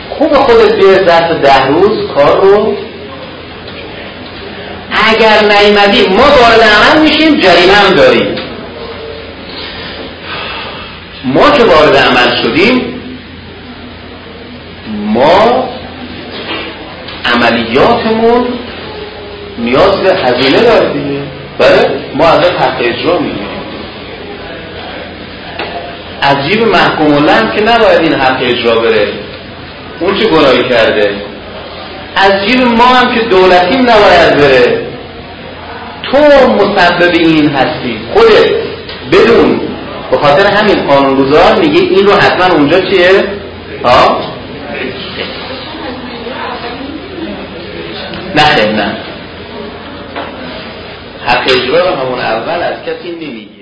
[0.09, 2.77] خوب خودت بیای ظرف ده روز کار رو
[5.07, 8.35] اگر نیمدی ما وارد عمل میشیم جریمه هم داریم.
[11.23, 12.93] ما که وارد عمل شدیم
[15.05, 15.69] ما
[17.25, 18.47] عملیاتمون
[19.57, 21.21] نیاز به هزینه داره دیگه
[21.57, 23.47] بله ما از حق اجرا میگیم
[26.21, 27.25] از جیب محکوم
[27.55, 29.07] که نباید این حق اجرا بره.
[29.99, 31.15] اون چه گناهی کرده؟
[32.23, 34.87] از جیب ما هم که دولتیم نباید بره.
[36.03, 36.17] تو
[36.53, 37.99] مسبب این هستی.
[38.13, 38.49] خودت
[39.11, 39.59] بدون.
[40.11, 43.23] به خاطر همین قانونگذار میگه این رو حتما اونجا چیه؟
[43.83, 44.21] ها؟
[48.35, 48.97] نه خیلی نه.
[51.25, 53.56] حق اجرا همون اول از کسی نمیگی